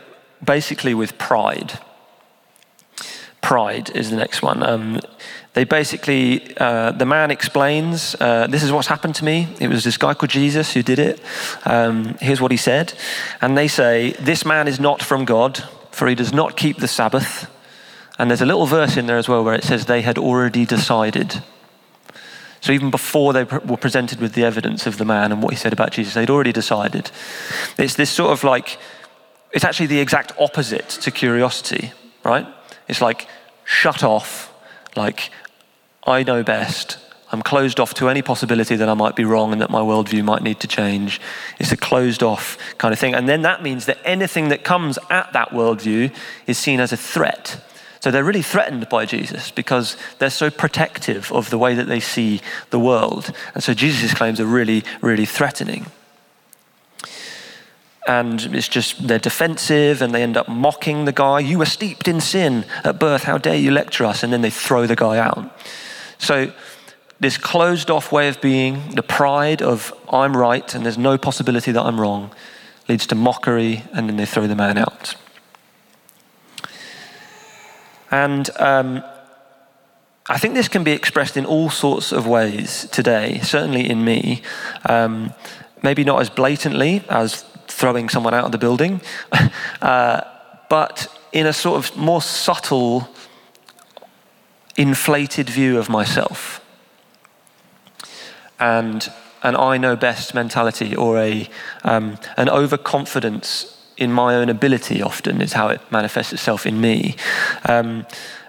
basically 0.43 0.93
with 0.93 1.17
pride. 1.17 1.79
Pride 3.45 3.91
is 3.91 4.09
the 4.09 4.15
next 4.15 4.41
one. 4.41 4.63
Um, 4.63 4.99
they 5.53 5.65
basically, 5.65 6.57
uh, 6.57 6.93
the 6.93 7.05
man 7.05 7.29
explains, 7.29 8.15
uh, 8.19 8.47
this 8.47 8.63
is 8.63 8.71
what's 8.71 8.87
happened 8.87 9.13
to 9.15 9.23
me. 9.23 9.47
It 9.59 9.67
was 9.67 9.83
this 9.83 9.97
guy 9.97 10.15
called 10.15 10.31
Jesus 10.31 10.73
who 10.73 10.81
did 10.81 10.97
it. 10.97 11.21
Um, 11.63 12.15
here's 12.19 12.41
what 12.41 12.49
he 12.49 12.57
said. 12.57 12.95
And 13.41 13.55
they 13.55 13.67
say, 13.67 14.13
This 14.13 14.45
man 14.45 14.67
is 14.67 14.79
not 14.79 15.03
from 15.03 15.25
God, 15.25 15.63
for 15.91 16.07
he 16.07 16.15
does 16.15 16.33
not 16.33 16.57
keep 16.57 16.77
the 16.77 16.87
Sabbath. 16.87 17.47
And 18.17 18.31
there's 18.31 18.41
a 18.41 18.47
little 18.47 18.65
verse 18.65 18.97
in 18.97 19.05
there 19.05 19.19
as 19.19 19.29
well 19.29 19.43
where 19.43 19.53
it 19.53 19.63
says 19.63 19.85
they 19.85 20.01
had 20.01 20.17
already 20.17 20.65
decided. 20.65 21.43
So 22.61 22.71
even 22.71 22.89
before 22.89 23.31
they 23.31 23.43
were 23.43 23.77
presented 23.77 24.19
with 24.19 24.33
the 24.33 24.43
evidence 24.43 24.87
of 24.87 24.97
the 24.97 25.05
man 25.05 25.31
and 25.31 25.43
what 25.43 25.53
he 25.53 25.55
said 25.55 25.71
about 25.71 25.91
Jesus, 25.91 26.15
they'd 26.15 26.31
already 26.31 26.51
decided. 26.51 27.11
It's 27.77 27.93
this 27.93 28.09
sort 28.09 28.31
of 28.31 28.43
like, 28.43 28.79
it's 29.51 29.63
actually 29.63 29.85
the 29.85 29.99
exact 29.99 30.31
opposite 30.39 30.89
to 30.89 31.11
curiosity, 31.11 31.91
right? 32.23 32.47
It's 32.87 33.01
like, 33.01 33.27
shut 33.63 34.03
off, 34.03 34.53
like, 34.95 35.31
I 36.05 36.23
know 36.23 36.43
best. 36.43 36.99
I'm 37.31 37.41
closed 37.41 37.79
off 37.79 37.93
to 37.95 38.07
any 38.07 38.21
possibility 38.21 38.75
that 38.75 38.87
I 38.87 38.93
might 38.93 39.15
be 39.15 39.25
wrong 39.25 39.51
and 39.51 39.61
that 39.61 39.69
my 39.69 39.81
worldview 39.81 40.23
might 40.23 40.43
need 40.43 40.59
to 40.61 40.67
change. 40.67 41.19
It's 41.59 41.71
a 41.71 41.77
closed 41.77 42.21
off 42.21 42.57
kind 42.77 42.93
of 42.93 42.99
thing. 42.99 43.15
And 43.15 43.27
then 43.27 43.41
that 43.41 43.63
means 43.63 43.87
that 43.87 43.97
anything 44.05 44.49
that 44.49 44.63
comes 44.63 44.99
at 45.09 45.33
that 45.33 45.49
worldview 45.49 46.13
is 46.45 46.57
seen 46.57 46.79
as 46.79 46.93
a 46.93 46.97
threat. 46.97 47.61
So 47.99 48.11
they're 48.11 48.23
really 48.23 48.43
threatened 48.43 48.87
by 48.87 49.07
Jesus 49.07 49.49
because 49.49 49.97
they're 50.19 50.29
so 50.29 50.51
protective 50.51 51.31
of 51.31 51.49
the 51.49 51.57
way 51.57 51.73
that 51.73 51.87
they 51.87 51.99
see 51.99 52.39
the 52.69 52.79
world. 52.79 53.33
And 53.55 53.63
so 53.63 53.73
Jesus' 53.73 54.13
claims 54.13 54.39
are 54.39 54.45
really, 54.45 54.83
really 55.01 55.25
threatening. 55.25 55.87
And 58.07 58.41
it's 58.55 58.67
just, 58.67 59.07
they're 59.07 59.17
defensive 59.19 60.01
and 60.01 60.13
they 60.13 60.21
end 60.21 60.37
up 60.37 60.47
mocking 60.47 61.05
the 61.05 61.11
guy. 61.11 61.39
You 61.39 61.57
were 61.57 61.65
steeped 61.65 62.07
in 62.07 62.21
sin 62.21 62.65
at 62.83 62.99
birth. 62.99 63.23
How 63.23 63.37
dare 63.37 63.55
you 63.55 63.71
lecture 63.71 64.05
us? 64.05 64.23
And 64.23 64.31
then 64.31 64.41
they 64.41 64.51
throw 64.51 64.85
the 64.85 64.95
guy 64.95 65.17
out. 65.17 65.51
So, 66.17 66.53
this 67.19 67.37
closed 67.37 67.89
off 67.89 68.11
way 68.11 68.27
of 68.27 68.41
being, 68.41 68.91
the 68.91 69.01
pride 69.01 69.61
of 69.61 69.93
I'm 70.09 70.35
right 70.35 70.75
and 70.75 70.85
there's 70.85 70.97
no 70.97 71.17
possibility 71.17 71.71
that 71.71 71.81
I'm 71.81 71.99
wrong, 71.99 72.31
leads 72.89 73.07
to 73.07 73.15
mockery 73.15 73.83
and 73.93 74.09
then 74.09 74.17
they 74.17 74.25
throw 74.25 74.47
the 74.47 74.55
man 74.55 74.77
out. 74.77 75.15
And 78.11 78.49
um, 78.59 79.03
I 80.27 80.37
think 80.37 80.53
this 80.53 80.67
can 80.67 80.83
be 80.83 80.91
expressed 80.91 81.37
in 81.37 81.45
all 81.45 81.69
sorts 81.69 82.11
of 82.11 82.27
ways 82.27 82.87
today, 82.91 83.39
certainly 83.43 83.89
in 83.89 84.03
me. 84.03 84.41
Um, 84.87 85.33
maybe 85.83 86.03
not 86.03 86.21
as 86.21 86.29
blatantly 86.29 87.03
as 87.09 87.45
throwing 87.75 88.09
someone 88.09 88.33
out 88.33 88.45
of 88.45 88.51
the 88.51 88.57
building, 88.57 89.01
uh, 89.81 90.21
but 90.69 91.07
in 91.31 91.45
a 91.45 91.53
sort 91.53 91.77
of 91.77 91.95
more 91.97 92.21
subtle 92.21 93.07
inflated 94.77 95.49
view 95.49 95.77
of 95.77 95.89
myself 95.89 96.61
and 98.59 99.11
an 99.43 99.55
I 99.55 99.77
know 99.77 99.95
best 99.95 100.33
mentality 100.33 100.95
or 100.95 101.19
a, 101.19 101.47
um, 101.83 102.17
an 102.37 102.49
overconfidence 102.49 103.71
in 103.97 104.11
my 104.11 104.35
own 104.35 104.49
ability 104.49 105.01
often 105.01 105.41
is 105.41 105.53
how 105.53 105.67
it 105.69 105.81
manifests 105.91 106.33
itself 106.33 106.65
in 106.65 106.81
me. 106.81 107.15
Um, 107.67 108.05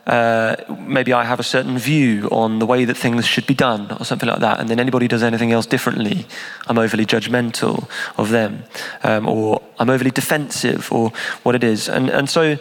uh, 0.07 0.57
maybe 0.79 1.13
I 1.13 1.25
have 1.25 1.41
a 1.41 1.43
certain 1.43 1.79
view 1.79 2.29
on 2.31 2.61
the 2.61 2.67
way 2.67 2.85
that 2.85 2.97
things 2.97 3.27
should 3.27 3.47
be 3.47 3.55
done 3.55 3.91
or 3.99 4.05
something 4.05 4.29
like 4.29 4.41
that, 4.41 4.61
and 4.61 4.69
then 4.69 4.79
anybody 4.79 5.09
does 5.09 5.23
anything 5.23 5.53
else 5.53 5.67
differently, 5.67 6.27
I'm 6.69 6.79
overly 6.79 7.05
judgmental 7.05 7.89
of 8.17 8.31
them, 8.31 8.65
um, 9.03 9.29
or 9.29 9.63
I'm 9.79 9.91
overly 9.91 10.13
defensive, 10.13 10.93
or 10.93 11.11
what 11.43 11.55
it 11.55 11.65
is. 11.65 11.89
And, 11.89 12.09
and 12.09 12.31
so 12.31 12.57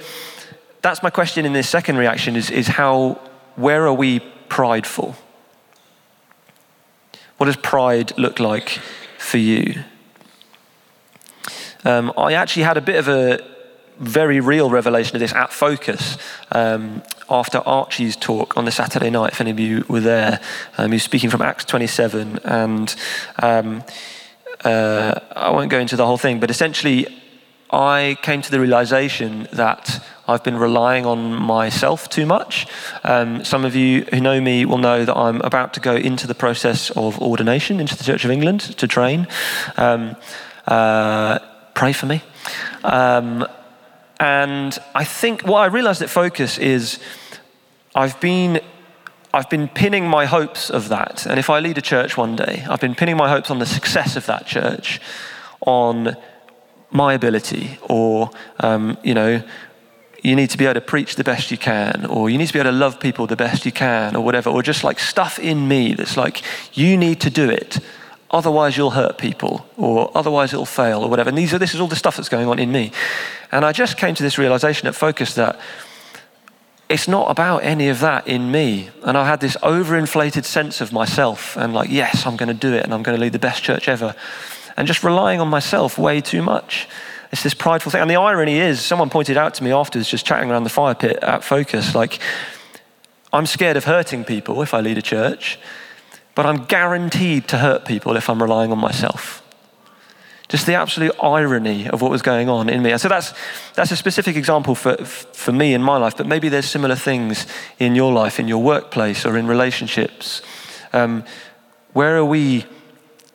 that's 0.81 1.03
my 1.03 1.09
question 1.09 1.45
in 1.45 1.53
this 1.53 1.69
second 1.69 1.97
reaction 1.97 2.35
is, 2.35 2.49
is 2.49 2.67
how 2.67 3.19
where 3.55 3.85
are 3.85 3.93
we 3.93 4.19
prideful? 4.49 5.15
What 7.37 7.45
does 7.47 7.57
pride 7.57 8.17
look 8.17 8.39
like 8.39 8.79
for 9.17 9.37
you? 9.37 9.83
Um, 11.83 12.11
I 12.17 12.33
actually 12.33 12.63
had 12.63 12.77
a 12.77 12.81
bit 12.81 12.95
of 12.95 13.07
a 13.07 13.39
very 13.99 14.39
real 14.39 14.69
revelation 14.69 15.15
of 15.15 15.19
this 15.19 15.33
at 15.33 15.53
Focus 15.53 16.17
um, 16.51 17.03
after 17.29 17.59
Archie's 17.59 18.15
talk 18.15 18.57
on 18.57 18.65
the 18.65 18.71
Saturday 18.71 19.09
night. 19.09 19.33
If 19.33 19.41
any 19.41 19.51
of 19.51 19.59
you 19.59 19.85
were 19.87 20.01
there, 20.01 20.39
um, 20.77 20.91
he 20.91 20.95
was 20.95 21.03
speaking 21.03 21.29
from 21.29 21.41
Acts 21.41 21.65
27, 21.65 22.39
and 22.43 22.95
um, 23.41 23.83
uh, 24.63 25.19
I 25.35 25.49
won't 25.51 25.69
go 25.69 25.79
into 25.79 25.95
the 25.95 26.05
whole 26.05 26.17
thing, 26.17 26.39
but 26.39 26.49
essentially, 26.49 27.07
I 27.71 28.17
came 28.21 28.41
to 28.41 28.51
the 28.51 28.59
realization 28.59 29.47
that 29.51 30.03
I've 30.27 30.43
been 30.43 30.57
relying 30.57 31.05
on 31.05 31.33
myself 31.33 32.09
too 32.09 32.25
much. 32.25 32.67
Um, 33.03 33.43
some 33.43 33.65
of 33.65 33.75
you 33.75 34.05
who 34.11 34.21
know 34.21 34.39
me 34.39 34.65
will 34.65 34.77
know 34.77 35.03
that 35.03 35.15
I'm 35.15 35.41
about 35.41 35.73
to 35.75 35.79
go 35.79 35.95
into 35.95 36.25
the 36.27 36.35
process 36.35 36.89
of 36.91 37.19
ordination 37.19 37.79
into 37.79 37.97
the 37.97 38.03
Church 38.03 38.23
of 38.23 38.31
England 38.31 38.61
to 38.61 38.87
train. 38.87 39.27
Um, 39.77 40.15
uh, 40.67 41.39
pray 41.73 41.93
for 41.93 42.05
me. 42.05 42.21
And 44.19 44.77
I 44.93 45.03
think 45.03 45.43
what 45.43 45.59
I 45.59 45.65
realized 45.65 46.01
at 46.01 46.09
Focus 46.09 46.57
is 46.57 46.99
I've 47.93 48.19
been 48.19 48.61
I've 49.33 49.49
been 49.49 49.67
pinning 49.67 50.07
my 50.07 50.25
hopes 50.25 50.69
of 50.69 50.87
that. 50.87 51.25
And 51.25 51.37
if 51.37 51.49
I 51.49 51.59
lead 51.59 51.77
a 51.77 51.81
church 51.81 52.15
one 52.15 52.37
day, 52.37 52.65
I've 52.69 52.79
been 52.79 52.95
pinning 52.95 53.17
my 53.17 53.29
hopes 53.29 53.51
on 53.51 53.59
the 53.59 53.65
success 53.65 54.15
of 54.15 54.25
that 54.27 54.45
church, 54.45 55.01
on 55.59 56.15
my 56.89 57.13
ability, 57.13 57.77
or, 57.89 58.29
um, 58.61 58.97
you 59.03 59.13
know, 59.13 59.43
you 60.23 60.37
need 60.37 60.49
to 60.51 60.57
be 60.57 60.63
able 60.63 60.75
to 60.75 60.81
preach 60.81 61.15
the 61.15 61.23
best 61.25 61.51
you 61.51 61.57
can, 61.57 62.05
or 62.05 62.29
you 62.29 62.37
need 62.37 62.47
to 62.47 62.53
be 62.53 62.59
able 62.59 62.71
to 62.71 62.77
love 62.77 62.97
people 62.97 63.27
the 63.27 63.35
best 63.35 63.65
you 63.65 63.73
can, 63.73 64.15
or 64.15 64.23
whatever, 64.23 64.49
or 64.49 64.63
just 64.63 64.85
like 64.85 64.99
stuff 64.99 65.37
in 65.37 65.67
me 65.67 65.93
that's 65.93 66.15
like, 66.15 66.41
you 66.73 66.95
need 66.95 67.19
to 67.19 67.29
do 67.29 67.49
it. 67.49 67.79
Otherwise, 68.35 68.75
you'll 68.75 68.91
hurt 68.91 69.17
people, 69.17 69.65
or 69.77 70.11
otherwise, 70.13 70.51
it'll 70.51 70.65
fail, 70.65 71.01
or 71.01 71.09
whatever. 71.09 71.29
And 71.29 71.37
these 71.37 71.53
are, 71.53 71.57
this 71.57 71.73
is 71.73 71.79
all 71.79 71.87
the 71.87 71.95
stuff 71.95 72.17
that's 72.17 72.27
going 72.27 72.49
on 72.49 72.59
in 72.59 72.69
me. 72.69 72.91
And 73.49 73.63
I 73.63 73.71
just 73.71 73.95
came 73.95 74.13
to 74.13 74.23
this 74.23 74.37
realization 74.37 74.89
at 74.89 74.93
Focus 74.93 75.35
that 75.35 75.57
it's 76.89 77.07
not 77.07 77.31
about 77.31 77.63
any 77.63 77.87
of 77.87 78.01
that 78.01 78.27
in 78.27 78.51
me. 78.51 78.89
And 79.03 79.17
I 79.17 79.25
had 79.25 79.39
this 79.39 79.55
overinflated 79.63 80.43
sense 80.43 80.81
of 80.81 80.91
myself 80.91 81.55
and 81.55 81.73
like, 81.73 81.89
yes, 81.89 82.25
I'm 82.25 82.35
going 82.35 82.49
to 82.49 82.53
do 82.53 82.73
it 82.73 82.83
and 82.83 82.93
I'm 82.93 83.03
going 83.03 83.17
to 83.17 83.21
lead 83.21 83.31
the 83.31 83.39
best 83.39 83.63
church 83.63 83.87
ever. 83.87 84.13
And 84.75 84.85
just 84.85 85.01
relying 85.01 85.39
on 85.39 85.47
myself 85.47 85.97
way 85.97 86.19
too 86.19 86.41
much. 86.41 86.89
It's 87.31 87.41
this 87.41 87.53
prideful 87.53 87.89
thing. 87.89 88.01
And 88.01 88.09
the 88.09 88.17
irony 88.17 88.57
is, 88.59 88.81
someone 88.81 89.09
pointed 89.09 89.37
out 89.37 89.53
to 89.53 89.63
me 89.63 89.71
afterwards, 89.71 90.09
just 90.09 90.25
chatting 90.25 90.51
around 90.51 90.65
the 90.65 90.69
fire 90.69 90.93
pit 90.93 91.19
at 91.21 91.41
Focus, 91.41 91.95
like, 91.95 92.19
I'm 93.31 93.45
scared 93.45 93.77
of 93.77 93.85
hurting 93.85 94.25
people 94.25 94.61
if 94.61 94.73
I 94.73 94.81
lead 94.81 94.97
a 94.97 95.01
church, 95.01 95.57
but 96.35 96.45
I'm 96.45 96.65
guaranteed 96.65 97.47
to 97.47 97.57
hurt 97.57 97.85
people 97.85 98.17
if 98.17 98.29
I'm 98.29 98.41
relying 98.41 98.71
on 98.71 98.77
myself. 98.77 99.41
Just 100.47 100.67
the 100.67 100.75
absolute 100.75 101.15
irony 101.23 101.89
of 101.89 102.01
what 102.01 102.11
was 102.11 102.21
going 102.21 102.49
on 102.49 102.69
in 102.69 102.83
me. 102.83 102.91
And 102.91 103.01
so 103.01 103.07
that's, 103.07 103.33
that's 103.73 103.91
a 103.91 103.95
specific 103.95 104.35
example 104.35 104.75
for, 104.75 104.95
for 104.97 105.51
me 105.51 105.73
in 105.73 105.81
my 105.81 105.97
life, 105.97 106.15
but 106.17 106.27
maybe 106.27 106.49
there's 106.49 106.69
similar 106.69 106.95
things 106.95 107.47
in 107.79 107.95
your 107.95 108.13
life, 108.13 108.39
in 108.39 108.47
your 108.47 108.61
workplace, 108.61 109.25
or 109.25 109.37
in 109.37 109.47
relationships. 109.47 110.43
Um, 110.93 111.23
where 111.93 112.15
are 112.17 112.25
we 112.25 112.65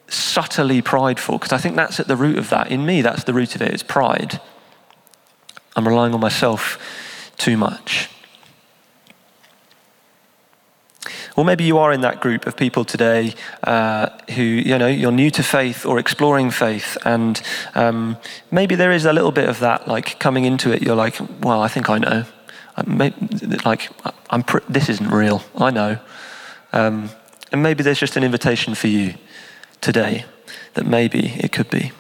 subtly 0.07 0.83
prideful? 0.83 1.39
Because 1.39 1.53
I 1.53 1.59
think 1.59 1.75
that's 1.75 1.99
at 1.99 2.07
the 2.07 2.17
root 2.17 2.39
of 2.39 2.51
that. 2.51 2.71
In 2.71 2.87
me, 2.87 3.03
that's 3.03 3.25
the 3.25 3.35
root 3.35 3.57
of 3.57 3.63
it, 3.63 3.73
it's 3.73 3.83
pride. 3.83 4.41
I'm 5.75 5.89
relying 5.89 6.15
on 6.15 6.21
myself 6.21 6.79
too 7.39 7.57
much. 7.57 8.09
Or 11.37 11.45
maybe 11.45 11.65
you 11.65 11.79
are 11.79 11.93
in 11.93 12.01
that 12.01 12.21
group 12.21 12.47
of 12.47 12.57
people 12.57 12.85
today 12.85 13.35
uh, 13.65 14.09
who, 14.35 14.43
you 14.43 14.77
know, 14.79 14.87
you're 14.87 15.13
new 15.13 15.31
to 15.31 15.43
faith 15.43 15.87
or 15.87 15.99
exploring 15.99 16.51
faith, 16.51 16.97
and 17.05 17.41
um, 17.75 18.17
maybe 18.51 18.75
there 18.75 18.93
is 18.93 19.05
a 19.05 19.13
little 19.13 19.33
bit 19.33 19.49
of 19.49 19.61
that, 19.61 19.87
like 19.87 20.19
coming 20.19 20.45
into 20.45 20.73
it, 20.73 20.83
you're 20.83 20.97
like, 20.97 21.17
well, 21.41 21.63
I 21.63 21.69
think 21.69 21.89
I 21.89 21.99
know. 21.99 22.25
like, 23.65 23.89
I'm 24.31 24.43
pr- 24.43 24.59
this 24.69 24.89
isn't 24.89 25.11
real. 25.11 25.43
I 25.57 25.71
know. 25.71 25.99
Um, 26.73 27.11
and 27.53 27.63
maybe 27.63 27.83
there's 27.83 27.99
just 27.99 28.17
an 28.17 28.25
invitation 28.25 28.75
for 28.75 28.87
you 28.87 29.15
today 29.81 30.25
that 30.75 30.87
maybe 30.87 31.35
it 31.39 31.53
could 31.53 31.71
be. 31.71 31.93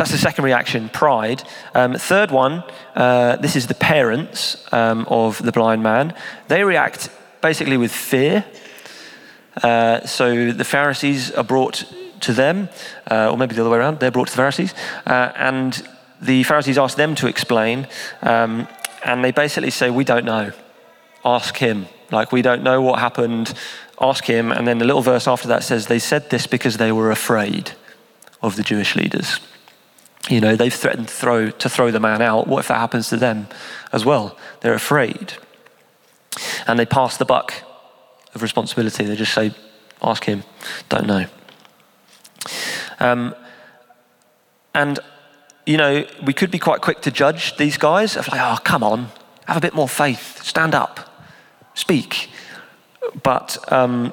That's 0.00 0.12
the 0.12 0.16
second 0.16 0.44
reaction, 0.44 0.88
pride. 0.88 1.42
Um, 1.74 1.92
third 1.92 2.30
one, 2.30 2.64
uh, 2.94 3.36
this 3.36 3.54
is 3.54 3.66
the 3.66 3.74
parents 3.74 4.56
um, 4.72 5.04
of 5.10 5.42
the 5.42 5.52
blind 5.52 5.82
man. 5.82 6.14
They 6.48 6.64
react 6.64 7.10
basically 7.42 7.76
with 7.76 7.92
fear. 7.92 8.46
Uh, 9.62 10.00
so 10.06 10.52
the 10.52 10.64
Pharisees 10.64 11.32
are 11.32 11.44
brought 11.44 11.84
to 12.20 12.32
them, 12.32 12.70
uh, 13.10 13.30
or 13.30 13.36
maybe 13.36 13.54
the 13.54 13.60
other 13.60 13.68
way 13.68 13.76
around, 13.76 14.00
they're 14.00 14.10
brought 14.10 14.28
to 14.28 14.32
the 14.32 14.38
Pharisees. 14.38 14.72
Uh, 15.04 15.32
and 15.36 15.86
the 16.22 16.44
Pharisees 16.44 16.78
ask 16.78 16.96
them 16.96 17.14
to 17.16 17.26
explain. 17.26 17.86
Um, 18.22 18.68
and 19.04 19.22
they 19.22 19.32
basically 19.32 19.68
say, 19.68 19.90
We 19.90 20.04
don't 20.04 20.24
know. 20.24 20.52
Ask 21.26 21.58
him. 21.58 21.88
Like, 22.10 22.32
we 22.32 22.40
don't 22.40 22.62
know 22.62 22.80
what 22.80 23.00
happened. 23.00 23.52
Ask 24.00 24.24
him. 24.24 24.50
And 24.50 24.66
then 24.66 24.78
the 24.78 24.86
little 24.86 25.02
verse 25.02 25.28
after 25.28 25.48
that 25.48 25.62
says, 25.62 25.88
They 25.88 25.98
said 25.98 26.30
this 26.30 26.46
because 26.46 26.78
they 26.78 26.90
were 26.90 27.10
afraid 27.10 27.72
of 28.40 28.56
the 28.56 28.62
Jewish 28.62 28.96
leaders. 28.96 29.40
You 30.28 30.40
know, 30.40 30.54
they've 30.54 30.72
threatened 30.72 31.08
to 31.08 31.14
throw, 31.14 31.50
to 31.50 31.68
throw 31.68 31.90
the 31.90 32.00
man 32.00 32.20
out. 32.20 32.46
What 32.46 32.60
if 32.60 32.68
that 32.68 32.78
happens 32.78 33.08
to 33.08 33.16
them 33.16 33.48
as 33.92 34.04
well? 34.04 34.36
They're 34.60 34.74
afraid. 34.74 35.34
And 36.66 36.78
they 36.78 36.86
pass 36.86 37.16
the 37.16 37.24
buck 37.24 37.54
of 38.34 38.42
responsibility. 38.42 39.04
They 39.04 39.16
just 39.16 39.32
say, 39.32 39.54
ask 40.02 40.24
him, 40.24 40.44
don't 40.88 41.06
know. 41.06 41.26
Um, 43.00 43.34
and, 44.74 45.00
you 45.66 45.76
know, 45.76 46.06
we 46.24 46.32
could 46.32 46.50
be 46.50 46.58
quite 46.58 46.80
quick 46.80 47.00
to 47.02 47.10
judge 47.10 47.56
these 47.56 47.76
guys 47.76 48.16
of 48.16 48.28
like, 48.28 48.40
oh, 48.40 48.58
come 48.62 48.84
on, 48.84 49.08
have 49.46 49.56
a 49.56 49.60
bit 49.60 49.74
more 49.74 49.88
faith, 49.88 50.42
stand 50.42 50.74
up, 50.74 51.24
speak. 51.74 52.30
But 53.22 53.58
um, 53.72 54.12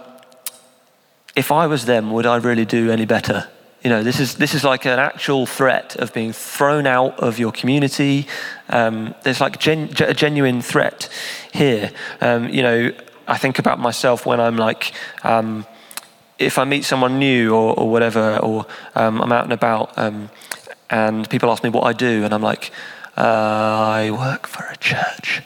if 1.35 1.51
I 1.51 1.67
was 1.67 1.85
them, 1.85 2.11
would 2.11 2.25
I 2.25 2.37
really 2.37 2.65
do 2.65 2.89
any 2.89 3.05
better? 3.05 3.49
You 3.83 3.89
know, 3.91 4.03
this 4.03 4.19
is, 4.19 4.35
this 4.35 4.53
is 4.53 4.63
like 4.63 4.85
an 4.85 4.99
actual 4.99 5.45
threat 5.45 5.95
of 5.97 6.13
being 6.13 6.33
thrown 6.33 6.87
out 6.87 7.19
of 7.19 7.39
your 7.39 7.51
community. 7.51 8.27
Um, 8.69 9.13
there's 9.23 9.39
like 9.39 9.59
gen, 9.59 9.89
a 9.99 10.13
genuine 10.13 10.61
threat 10.61 11.09
here. 11.53 11.91
Um, 12.19 12.49
you 12.49 12.63
know, 12.63 12.91
I 13.27 13.37
think 13.37 13.59
about 13.59 13.79
myself 13.79 14.25
when 14.25 14.39
I'm 14.39 14.57
like, 14.57 14.93
um, 15.23 15.65
if 16.39 16.57
I 16.57 16.65
meet 16.65 16.85
someone 16.85 17.19
new 17.19 17.53
or, 17.53 17.79
or 17.79 17.89
whatever, 17.89 18.37
or 18.37 18.65
um, 18.95 19.21
I'm 19.21 19.31
out 19.31 19.43
and 19.43 19.53
about 19.53 19.97
um, 19.97 20.29
and 20.89 21.29
people 21.29 21.51
ask 21.51 21.63
me 21.63 21.69
what 21.69 21.83
I 21.83 21.93
do, 21.93 22.23
and 22.23 22.33
I'm 22.33 22.41
like, 22.41 22.71
uh, 23.17 23.21
I 23.21 24.11
work 24.11 24.47
for 24.47 24.65
a 24.65 24.77
church. 24.77 25.41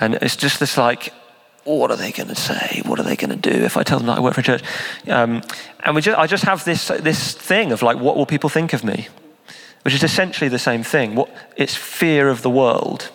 And 0.00 0.14
it's 0.14 0.36
just 0.36 0.60
this 0.60 0.76
like, 0.78 1.12
what 1.66 1.90
are 1.90 1.96
they 1.96 2.12
going 2.12 2.28
to 2.28 2.34
say? 2.34 2.82
What 2.84 2.98
are 3.00 3.02
they 3.02 3.16
going 3.16 3.38
to 3.38 3.50
do 3.50 3.64
if 3.64 3.76
I 3.76 3.82
tell 3.82 3.98
them 3.98 4.06
that 4.06 4.18
I 4.18 4.20
work 4.20 4.34
for 4.34 4.40
a 4.40 4.44
church? 4.44 4.62
Um, 5.08 5.42
and 5.84 5.94
we 5.94 6.00
just, 6.00 6.18
I 6.18 6.26
just 6.26 6.44
have 6.44 6.64
this, 6.64 6.88
this 6.88 7.32
thing 7.32 7.72
of 7.72 7.82
like, 7.82 7.98
what 7.98 8.16
will 8.16 8.26
people 8.26 8.48
think 8.48 8.72
of 8.72 8.84
me? 8.84 9.08
Which 9.82 9.94
is 9.94 10.02
essentially 10.02 10.48
the 10.48 10.58
same 10.58 10.82
thing. 10.82 11.14
What, 11.14 11.30
it's 11.56 11.74
fear 11.74 12.28
of 12.28 12.42
the 12.42 12.50
world. 12.50 13.10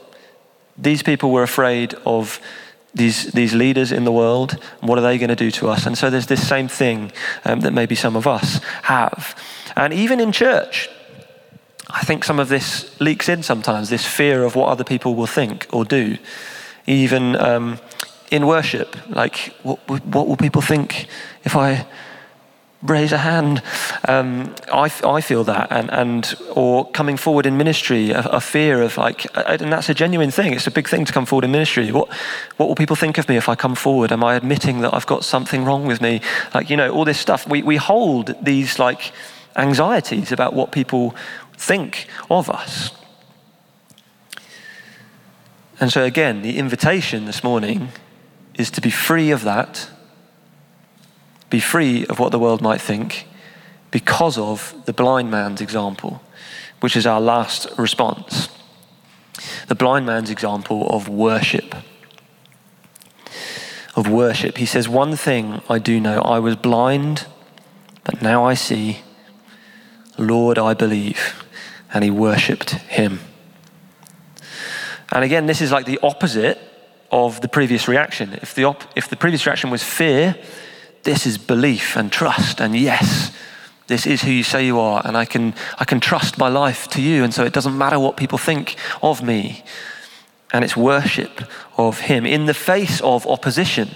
These 0.77 1.03
people 1.03 1.31
were 1.31 1.43
afraid 1.43 1.93
of 2.05 2.39
these, 2.93 3.31
these 3.31 3.53
leaders 3.53 3.91
in 3.91 4.03
the 4.03 4.11
world. 4.11 4.61
What 4.81 4.97
are 4.97 5.01
they 5.01 5.17
going 5.17 5.29
to 5.29 5.35
do 5.35 5.51
to 5.51 5.69
us? 5.69 5.85
And 5.85 5.97
so 5.97 6.09
there's 6.09 6.27
this 6.27 6.45
same 6.45 6.67
thing 6.67 7.11
um, 7.45 7.61
that 7.61 7.71
maybe 7.71 7.95
some 7.95 8.15
of 8.15 8.27
us 8.27 8.61
have. 8.83 9.35
And 9.75 9.93
even 9.93 10.19
in 10.19 10.31
church, 10.31 10.89
I 11.89 12.03
think 12.03 12.23
some 12.23 12.39
of 12.39 12.49
this 12.49 12.99
leaks 12.99 13.29
in 13.29 13.43
sometimes 13.43 13.89
this 13.89 14.05
fear 14.05 14.43
of 14.43 14.55
what 14.55 14.69
other 14.69 14.83
people 14.83 15.15
will 15.15 15.27
think 15.27 15.67
or 15.71 15.85
do. 15.85 16.17
Even 16.87 17.35
um, 17.35 17.79
in 18.31 18.47
worship. 18.47 18.95
Like, 19.09 19.53
what, 19.61 19.77
what 20.05 20.27
will 20.27 20.37
people 20.37 20.61
think 20.61 21.07
if 21.43 21.55
I 21.55 21.85
raise 22.81 23.11
a 23.11 23.17
hand? 23.17 23.61
Um, 24.07 24.55
I, 24.71 24.91
I 25.03 25.21
feel 25.21 25.43
that, 25.43 25.67
and, 25.69 25.91
and 25.91 26.33
or 26.55 26.89
coming 26.91 27.17
forward 27.17 27.45
in 27.45 27.57
ministry, 27.57 28.11
a, 28.11 28.21
a, 28.21 28.41
fear 28.41 28.81
of 28.81 28.97
like, 28.97 29.27
and 29.35 29.71
that's 29.71 29.89
a 29.89 29.93
genuine 29.93 30.31
thing. 30.31 30.53
It's 30.53 30.65
a 30.65 30.71
big 30.71 30.87
thing 30.87 31.05
to 31.05 31.13
come 31.13 31.25
forward 31.25 31.43
in 31.43 31.51
ministry. 31.51 31.91
What 31.91 32.11
what 32.57 32.67
will 32.67 32.75
people 32.75 32.95
think 32.95 33.17
of 33.17 33.29
me 33.29 33.35
if 33.35 33.49
I 33.49 33.55
come 33.55 33.75
forward? 33.75 34.11
Am 34.11 34.23
I 34.23 34.35
admitting 34.35 34.79
that 34.79 34.93
I've 34.93 35.05
got 35.05 35.23
something 35.25 35.65
wrong 35.65 35.85
with 35.85 36.01
me? 36.01 36.21
Like, 36.55 36.69
you 36.69 36.77
know, 36.77 36.89
all 36.89 37.05
this 37.05 37.19
stuff. 37.19 37.47
We 37.47 37.61
we 37.61 37.75
hold 37.75 38.33
these 38.41 38.79
like 38.79 39.11
anxieties 39.57 40.31
about 40.31 40.53
what 40.53 40.71
people 40.71 41.13
think 41.57 42.07
of 42.29 42.49
us. 42.49 42.91
And 45.81 45.91
so, 45.91 46.03
again, 46.03 46.43
the 46.43 46.57
invitation 46.59 47.25
this 47.25 47.43
morning 47.43 47.89
is 48.61 48.71
to 48.71 48.81
be 48.81 48.89
free 48.89 49.31
of 49.31 49.43
that, 49.43 49.89
be 51.49 51.59
free 51.59 52.05
of 52.05 52.19
what 52.19 52.31
the 52.31 52.39
world 52.39 52.61
might 52.61 52.79
think 52.79 53.27
because 53.91 54.37
of 54.37 54.73
the 54.85 54.93
blind 54.93 55.29
man's 55.29 55.59
example, 55.59 56.21
which 56.79 56.95
is 56.95 57.05
our 57.05 57.19
last 57.19 57.67
response. 57.77 58.47
The 59.67 59.75
blind 59.75 60.05
man's 60.05 60.29
example 60.29 60.87
of 60.89 61.09
worship. 61.09 61.75
Of 63.95 64.07
worship. 64.07 64.57
He 64.57 64.65
says, 64.65 64.87
One 64.87 65.17
thing 65.17 65.61
I 65.67 65.79
do 65.79 65.99
know 65.99 66.21
I 66.21 66.39
was 66.39 66.55
blind, 66.55 67.27
but 68.05 68.21
now 68.21 68.45
I 68.45 68.53
see. 68.53 68.99
Lord, 70.17 70.57
I 70.57 70.73
believe. 70.73 71.43
And 71.93 72.03
he 72.03 72.11
worshipped 72.11 72.71
him. 72.71 73.19
And 75.11 75.25
again, 75.25 75.45
this 75.45 75.59
is 75.59 75.71
like 75.71 75.85
the 75.85 75.99
opposite 76.01 76.70
of 77.11 77.41
the 77.41 77.47
previous 77.47 77.87
reaction. 77.87 78.33
If 78.41 78.55
the, 78.55 78.65
op- 78.65 78.83
if 78.95 79.09
the 79.09 79.17
previous 79.17 79.45
reaction 79.45 79.69
was 79.69 79.83
fear, 79.83 80.35
this 81.03 81.25
is 81.25 81.37
belief 81.37 81.95
and 81.97 82.11
trust 82.11 82.61
and 82.61 82.75
yes, 82.75 83.31
This 83.91 84.07
is 84.07 84.21
who 84.21 84.31
you 84.31 84.43
say 84.43 84.65
you 84.65 84.79
are, 84.79 85.01
and 85.03 85.17
I 85.17 85.25
can, 85.25 85.53
I 85.77 85.83
can 85.83 85.99
trust 85.99 86.37
my 86.37 86.47
life 86.47 86.87
to 86.91 87.01
you, 87.01 87.25
and 87.25 87.33
so 87.33 87.43
it 87.43 87.51
doesn't 87.51 87.77
matter 87.77 87.99
what 87.99 88.15
people 88.15 88.37
think 88.37 88.77
of 89.03 89.21
me. 89.21 89.65
And 90.53 90.63
it's 90.63 90.77
worship 90.77 91.41
of 91.77 91.99
Him 91.99 92.25
in 92.25 92.45
the 92.45 92.53
face 92.53 93.01
of 93.01 93.27
opposition, 93.27 93.89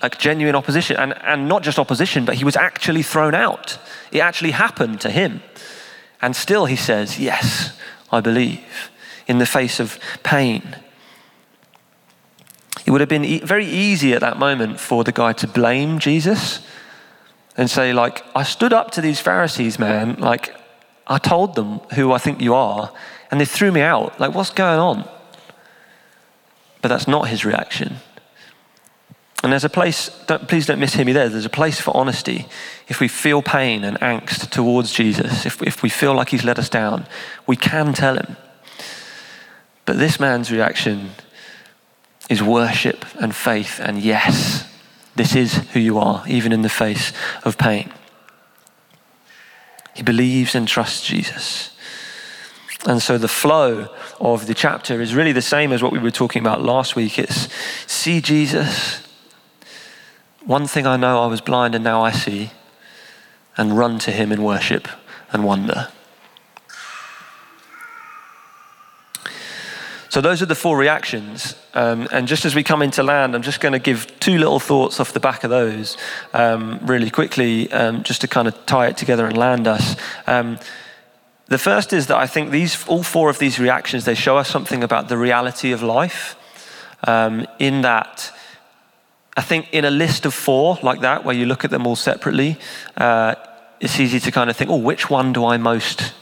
like 0.00 0.16
genuine 0.16 0.54
opposition, 0.54 0.96
and, 0.96 1.12
and 1.24 1.48
not 1.48 1.64
just 1.64 1.80
opposition, 1.80 2.24
but 2.24 2.36
He 2.36 2.44
was 2.44 2.54
actually 2.54 3.02
thrown 3.02 3.34
out. 3.34 3.78
It 4.12 4.20
actually 4.20 4.52
happened 4.52 5.00
to 5.00 5.10
Him. 5.10 5.42
And 6.20 6.36
still 6.36 6.66
He 6.66 6.76
says, 6.76 7.18
Yes, 7.18 7.76
I 8.12 8.20
believe, 8.20 8.92
in 9.26 9.38
the 9.38 9.46
face 9.46 9.80
of 9.80 9.98
pain. 10.22 10.76
It 12.84 12.90
would 12.90 13.00
have 13.00 13.08
been 13.08 13.46
very 13.46 13.66
easy 13.66 14.12
at 14.12 14.20
that 14.20 14.38
moment 14.38 14.80
for 14.80 15.04
the 15.04 15.12
guy 15.12 15.32
to 15.34 15.46
blame 15.46 15.98
Jesus 15.98 16.66
and 17.56 17.70
say, 17.70 17.92
like, 17.92 18.24
I 18.34 18.42
stood 18.42 18.72
up 18.72 18.90
to 18.92 19.00
these 19.00 19.20
Pharisees, 19.20 19.78
man. 19.78 20.16
Like, 20.18 20.54
I 21.06 21.18
told 21.18 21.54
them 21.54 21.80
who 21.94 22.12
I 22.12 22.18
think 22.18 22.40
you 22.40 22.54
are, 22.54 22.92
and 23.30 23.40
they 23.40 23.44
threw 23.44 23.70
me 23.70 23.80
out. 23.80 24.18
Like, 24.18 24.34
what's 24.34 24.50
going 24.50 24.78
on? 24.78 25.08
But 26.80 26.88
that's 26.88 27.06
not 27.06 27.28
his 27.28 27.44
reaction. 27.44 27.96
And 29.42 29.52
there's 29.52 29.64
a 29.64 29.68
place, 29.68 30.08
don't, 30.26 30.46
please 30.48 30.66
don't 30.66 30.78
mishear 30.78 31.04
me 31.04 31.12
there, 31.12 31.28
there's 31.28 31.44
a 31.44 31.50
place 31.50 31.80
for 31.80 31.96
honesty. 31.96 32.46
If 32.88 33.00
we 33.00 33.08
feel 33.08 33.42
pain 33.42 33.84
and 33.84 33.98
angst 33.98 34.50
towards 34.50 34.92
Jesus, 34.92 35.44
if, 35.44 35.60
if 35.62 35.82
we 35.82 35.88
feel 35.88 36.14
like 36.14 36.28
he's 36.28 36.44
let 36.44 36.58
us 36.58 36.68
down, 36.68 37.06
we 37.46 37.56
can 37.56 37.92
tell 37.92 38.16
him. 38.16 38.36
But 39.84 39.98
this 39.98 40.20
man's 40.20 40.52
reaction 40.52 41.10
is 42.28 42.42
worship 42.42 43.04
and 43.20 43.34
faith 43.34 43.80
and 43.80 43.98
yes. 43.98 44.68
This 45.14 45.34
is 45.34 45.54
who 45.72 45.80
you 45.80 45.98
are, 45.98 46.24
even 46.26 46.52
in 46.52 46.62
the 46.62 46.68
face 46.68 47.12
of 47.44 47.58
pain. 47.58 47.92
He 49.94 50.02
believes 50.02 50.54
and 50.54 50.66
trusts 50.66 51.06
Jesus. 51.06 51.76
And 52.86 53.00
so 53.00 53.18
the 53.18 53.28
flow 53.28 53.88
of 54.20 54.46
the 54.46 54.54
chapter 54.54 55.00
is 55.00 55.14
really 55.14 55.32
the 55.32 55.42
same 55.42 55.72
as 55.72 55.82
what 55.82 55.92
we 55.92 55.98
were 55.98 56.10
talking 56.10 56.40
about 56.40 56.62
last 56.62 56.96
week. 56.96 57.18
It's 57.18 57.48
see 57.86 58.20
Jesus. 58.20 59.06
One 60.44 60.66
thing 60.66 60.86
I 60.86 60.96
know 60.96 61.22
I 61.22 61.26
was 61.26 61.40
blind 61.40 61.74
and 61.74 61.84
now 61.84 62.02
I 62.02 62.10
see, 62.10 62.50
and 63.56 63.78
run 63.78 63.98
to 64.00 64.10
him 64.10 64.32
in 64.32 64.42
worship 64.42 64.88
and 65.30 65.44
wonder. 65.44 65.88
So, 70.12 70.20
those 70.20 70.42
are 70.42 70.46
the 70.46 70.54
four 70.54 70.76
reactions. 70.76 71.56
Um, 71.72 72.06
and 72.12 72.28
just 72.28 72.44
as 72.44 72.54
we 72.54 72.62
come 72.62 72.82
into 72.82 73.02
land, 73.02 73.34
I'm 73.34 73.40
just 73.40 73.62
going 73.62 73.72
to 73.72 73.78
give 73.78 74.06
two 74.20 74.36
little 74.36 74.60
thoughts 74.60 75.00
off 75.00 75.14
the 75.14 75.20
back 75.20 75.42
of 75.42 75.48
those 75.48 75.96
um, 76.34 76.80
really 76.82 77.08
quickly, 77.08 77.72
um, 77.72 78.02
just 78.02 78.20
to 78.20 78.28
kind 78.28 78.46
of 78.46 78.66
tie 78.66 78.88
it 78.88 78.98
together 78.98 79.24
and 79.24 79.38
land 79.38 79.66
us. 79.66 79.96
Um, 80.26 80.58
the 81.46 81.56
first 81.56 81.94
is 81.94 82.08
that 82.08 82.18
I 82.18 82.26
think 82.26 82.50
these, 82.50 82.86
all 82.88 83.02
four 83.02 83.30
of 83.30 83.38
these 83.38 83.58
reactions, 83.58 84.04
they 84.04 84.14
show 84.14 84.36
us 84.36 84.50
something 84.50 84.84
about 84.84 85.08
the 85.08 85.16
reality 85.16 85.72
of 85.72 85.82
life. 85.82 86.36
Um, 87.04 87.46
in 87.58 87.80
that, 87.80 88.30
I 89.34 89.40
think 89.40 89.72
in 89.72 89.86
a 89.86 89.90
list 89.90 90.26
of 90.26 90.34
four 90.34 90.78
like 90.82 91.00
that, 91.00 91.24
where 91.24 91.34
you 91.34 91.46
look 91.46 91.64
at 91.64 91.70
them 91.70 91.86
all 91.86 91.96
separately, 91.96 92.58
uh, 92.98 93.34
it's 93.80 93.98
easy 93.98 94.20
to 94.20 94.30
kind 94.30 94.50
of 94.50 94.58
think, 94.58 94.70
oh, 94.70 94.76
which 94.76 95.08
one 95.08 95.32
do 95.32 95.46
I 95.46 95.56
most, 95.56 96.12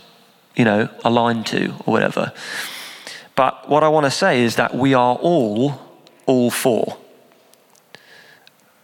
you 0.55 0.65
know, 0.65 0.89
align 1.05 1.43
to 1.43 1.71
or 1.87 1.93
whatever. 1.93 2.33
But 3.41 3.71
what 3.71 3.83
I 3.83 3.89
want 3.89 4.05
to 4.05 4.11
say 4.11 4.43
is 4.43 4.57
that 4.57 4.75
we 4.75 4.93
are 4.93 5.17
all, 5.17 5.81
all 6.27 6.51
four 6.51 6.99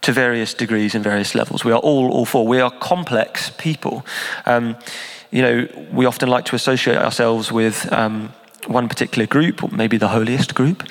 to 0.01 0.11
various 0.11 0.55
degrees 0.55 0.95
and 0.95 1.03
various 1.03 1.35
levels. 1.35 1.63
We 1.63 1.71
are 1.73 1.77
all, 1.77 2.11
all 2.11 2.25
four. 2.25 2.47
We 2.47 2.59
are 2.59 2.71
complex 2.71 3.51
people. 3.59 4.03
Um, 4.47 4.75
you 5.29 5.43
know, 5.43 5.67
we 5.91 6.07
often 6.07 6.27
like 6.27 6.45
to 6.45 6.55
associate 6.55 6.97
ourselves 6.97 7.51
with 7.51 7.93
um, 7.93 8.33
one 8.65 8.89
particular 8.89 9.27
group, 9.27 9.63
or 9.63 9.69
maybe 9.69 9.97
the 9.97 10.07
holiest 10.07 10.55
group. 10.55 10.81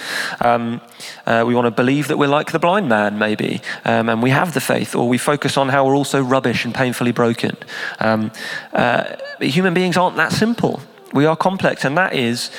Um, 0.41 0.81
uh, 1.27 1.43
we 1.45 1.53
want 1.57 1.65
to 1.65 1.73
believe 1.73 2.07
that 2.07 2.19
we're 2.19 2.29
like 2.29 2.53
the 2.53 2.61
blind 2.61 2.89
man, 2.89 3.19
maybe, 3.19 3.63
um, 3.85 4.09
and 4.09 4.23
we 4.23 4.31
have 4.31 4.55
the 4.55 4.61
faith, 4.61 4.95
or 4.95 5.09
we 5.09 5.19
focus 5.19 5.57
on 5.57 5.71
how 5.71 5.85
we're 5.85 5.97
also 5.97 6.23
rubbish 6.23 6.65
and 6.65 6.73
painfully 6.73 7.11
broken. 7.11 7.57
Um, 7.99 8.31
uh, 8.73 9.17
human 9.41 9.75
beings 9.75 9.97
aren't 9.97 10.19
that 10.19 10.31
simple. 10.31 10.81
We 11.13 11.27
are 11.27 11.35
complex, 11.35 11.85
and 11.85 11.99
that 11.99 12.15
is 12.15 12.53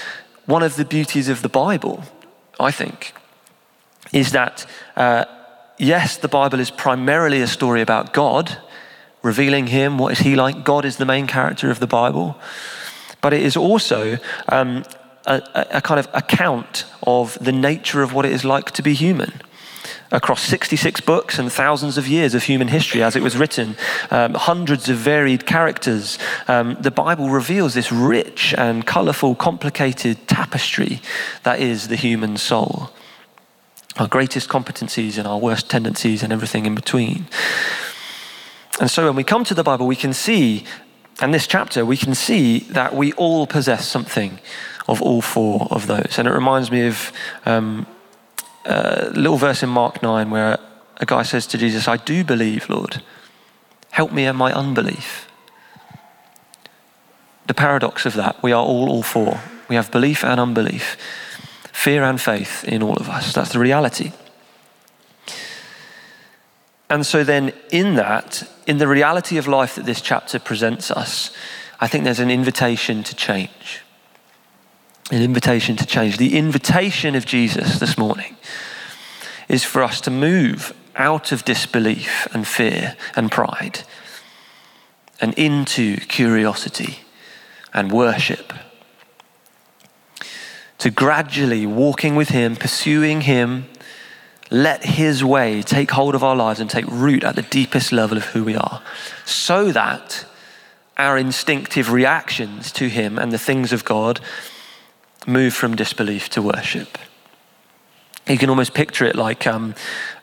one 0.48 0.64
of 0.64 0.76
the 0.76 0.86
beauties 0.86 1.30
of 1.30 1.42
the 1.42 1.50
Bible, 1.50 2.04
I 2.60 2.72
think, 2.72 3.14
is 4.12 4.32
that 4.32 4.66
uh, 4.96 5.26
yes, 5.78 6.18
the 6.18 6.28
Bible 6.28 6.60
is 6.60 6.72
primarily 6.72 7.42
a 7.42 7.48
story 7.48 7.82
about 7.82 8.14
God, 8.14 8.58
revealing 9.22 9.68
Him. 9.68 9.98
What 9.98 10.14
is 10.14 10.20
He 10.20 10.36
like? 10.36 10.64
God 10.64 10.86
is 10.86 10.98
the 10.98 11.06
main 11.06 11.28
character 11.28 11.70
of 11.70 11.80
the 11.80 11.88
Bible. 11.88 12.36
But 13.22 13.34
it 13.34 13.44
is 13.44 13.58
also 13.58 14.18
um, 14.48 14.84
a, 15.26 15.42
a, 15.72 15.82
kind 15.82 16.00
of 16.00 16.08
account 16.14 16.86
of 17.04 17.38
the 17.42 17.52
nature 17.52 18.02
of 18.02 18.14
what 18.14 18.26
it 18.26 18.32
is 18.32 18.46
like 18.46 18.72
to 18.72 18.82
be 18.82 18.94
human 18.94 19.42
across 20.12 20.42
66 20.42 21.02
books 21.02 21.38
and 21.38 21.52
thousands 21.52 21.98
of 21.98 22.08
years 22.08 22.34
of 22.34 22.44
human 22.44 22.70
history 22.70 23.04
as 23.04 23.16
it 23.16 23.24
was 23.24 23.38
written, 23.38 23.76
um, 24.10 24.34
hundreds 24.34 24.90
of 24.90 24.98
varied 24.98 25.46
characters. 25.46 26.18
Um, 26.48 26.78
the 26.80 26.92
Bible 26.92 27.30
reveals 27.30 27.74
this 27.74 27.92
rich 27.92 28.54
and 28.58 28.86
colorful, 28.86 29.36
complicated 29.36 30.28
tapestry 30.28 31.02
that 31.44 31.60
is 31.60 31.88
the 31.88 31.96
human 31.96 32.38
soul. 32.38 32.92
Our 33.98 34.08
greatest 34.08 34.48
competencies 34.48 35.18
and 35.18 35.28
our 35.28 35.40
worst 35.40 35.70
tendencies 35.70 36.24
and 36.24 36.32
everything 36.32 36.66
in 36.66 36.76
between. 36.76 37.28
And 38.80 38.92
so 38.92 39.06
when 39.06 39.16
we 39.16 39.24
come 39.24 39.44
to 39.46 39.56
the 39.56 39.64
Bible, 39.64 39.88
we 39.88 39.96
can 39.96 40.14
see, 40.14 40.64
and 41.20 41.34
this 41.34 41.48
chapter, 41.48 41.84
we 41.84 41.98
can 41.98 42.14
see 42.14 42.60
that 42.60 42.96
we 42.96 43.12
all 43.14 43.48
possess 43.48 43.88
something 43.88 44.40
of 44.88 45.02
all 45.02 45.22
four 45.22 45.68
of 45.72 45.88
those. 45.88 46.16
And 46.18 46.28
it 46.28 46.32
reminds 46.32 46.72
me 46.72 46.88
of 46.88 47.12
um, 47.46 47.88
a 48.68 49.12
little 49.14 49.38
verse 49.38 49.64
in 49.64 49.70
Mark 49.70 50.04
9 50.04 50.30
where 50.30 50.60
a 50.98 51.06
guy 51.06 51.24
says 51.24 51.48
to 51.48 51.58
Jesus, 51.58 51.88
I 51.88 51.98
do 51.98 52.24
believe, 52.24 52.70
Lord. 52.70 53.02
Help 53.92 54.12
me 54.12 54.26
in 54.26 54.36
my 54.36 54.54
unbelief. 54.54 55.28
The 57.48 57.54
paradox 57.54 58.06
of 58.06 58.14
that, 58.16 58.44
we 58.44 58.52
are 58.52 58.64
all 58.64 58.90
all 58.90 59.04
four. 59.04 59.40
We 59.70 59.76
have 59.76 59.92
belief 59.92 60.24
and 60.24 60.40
unbelief, 60.40 60.98
fear 61.72 62.04
and 62.04 62.20
faith 62.20 62.64
in 62.66 62.84
all 62.84 62.98
of 62.98 63.10
us. 63.10 63.34
That's 63.34 63.54
the 63.54 63.60
reality. 63.60 64.12
And 66.90 67.06
so, 67.06 67.24
then, 67.24 67.54
in 67.70 67.96
that, 67.96 68.44
in 68.66 68.78
the 68.78 68.88
reality 68.88 69.38
of 69.38 69.48
life 69.48 69.76
that 69.76 69.86
this 69.86 70.00
chapter 70.02 70.40
presents 70.40 70.90
us, 70.90 71.32
I 71.80 71.88
think 71.88 72.04
there's 72.04 72.20
an 72.20 72.32
invitation 72.32 73.04
to 73.04 73.16
change 73.16 73.82
an 75.12 75.22
invitation 75.22 75.76
to 75.78 75.86
change. 75.86 76.18
The 76.18 76.38
invitation 76.38 77.16
of 77.16 77.26
Jesus 77.26 77.80
this 77.80 77.98
morning 77.98 78.36
is 79.48 79.64
for 79.64 79.82
us 79.82 80.02
to 80.02 80.12
move 80.12 80.74
out 80.96 81.32
of 81.32 81.46
disbelief 81.46 82.28
and 82.34 82.46
fear 82.48 82.98
and 83.16 83.32
pride 83.32 83.84
and 85.22 85.34
into 85.36 85.98
curiosity 85.98 87.00
and 87.74 87.92
worship. 87.92 88.54
To 90.80 90.92
gradually 90.92 91.66
walking 91.66 92.16
with 92.16 92.30
Him, 92.30 92.56
pursuing 92.56 93.22
Him, 93.22 93.68
let 94.52 94.84
His 94.84 95.24
way 95.24 95.62
take 95.62 95.92
hold 95.92 96.16
of 96.16 96.24
our 96.24 96.36
lives 96.36 96.60
and 96.60 96.70
take 96.70 96.86
root 96.88 97.24
at 97.24 97.36
the 97.36 97.42
deepest 97.42 97.92
level 97.92 98.18
of 98.18 98.26
who 98.26 98.44
we 98.44 98.56
are, 98.56 98.82
so 99.26 99.72
that 99.72 100.26
our 100.98 101.18
instinctive 101.18 101.92
reactions 101.92 102.72
to 102.74 102.90
Him 102.90 103.18
and 103.18 103.32
the 103.32 103.38
things 103.38 103.72
of 103.72 103.86
God 103.86 104.20
move 105.28 105.54
from 105.54 105.76
disbelief 105.76 106.30
to 106.30 106.42
worship. 106.42 106.98
You 108.28 108.38
can 108.38 108.50
almost 108.50 108.74
picture 108.74 109.06
it 109.06 109.16
like, 109.16 109.46
um, 109.46 109.76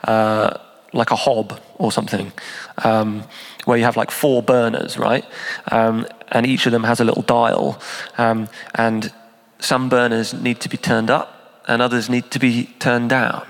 uh, 0.02 0.58
like 0.92 1.10
a 1.10 1.16
hob 1.16 1.60
or 1.76 1.92
something, 1.92 2.32
um, 2.78 3.24
where 3.64 3.78
you 3.78 3.84
have 3.84 3.96
like 3.96 4.10
four 4.10 4.42
burners, 4.42 4.98
right? 4.98 5.24
Um, 5.70 6.06
and 6.28 6.46
each 6.46 6.66
of 6.66 6.72
them 6.72 6.84
has 6.84 7.00
a 7.00 7.04
little 7.04 7.22
dial. 7.22 7.80
Um, 8.18 8.48
and 8.74 9.12
some 9.60 9.88
burners 9.88 10.34
need 10.34 10.60
to 10.60 10.68
be 10.68 10.76
turned 10.76 11.10
up, 11.10 11.62
and 11.66 11.80
others 11.80 12.08
need 12.08 12.30
to 12.30 12.38
be 12.38 12.66
turned 12.78 13.10
down. 13.10 13.46